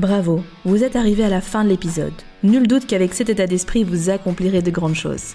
Bravo, 0.00 0.42
vous 0.64 0.82
êtes 0.82 0.96
arrivé 0.96 1.22
à 1.22 1.28
la 1.28 1.40
fin 1.40 1.62
de 1.62 1.68
l'épisode. 1.68 2.14
Nul 2.42 2.66
doute 2.66 2.84
qu'avec 2.84 3.14
cet 3.14 3.28
état 3.28 3.46
d'esprit, 3.46 3.84
vous 3.84 4.10
accomplirez 4.10 4.60
de 4.60 4.72
grandes 4.72 4.96
choses. 4.96 5.34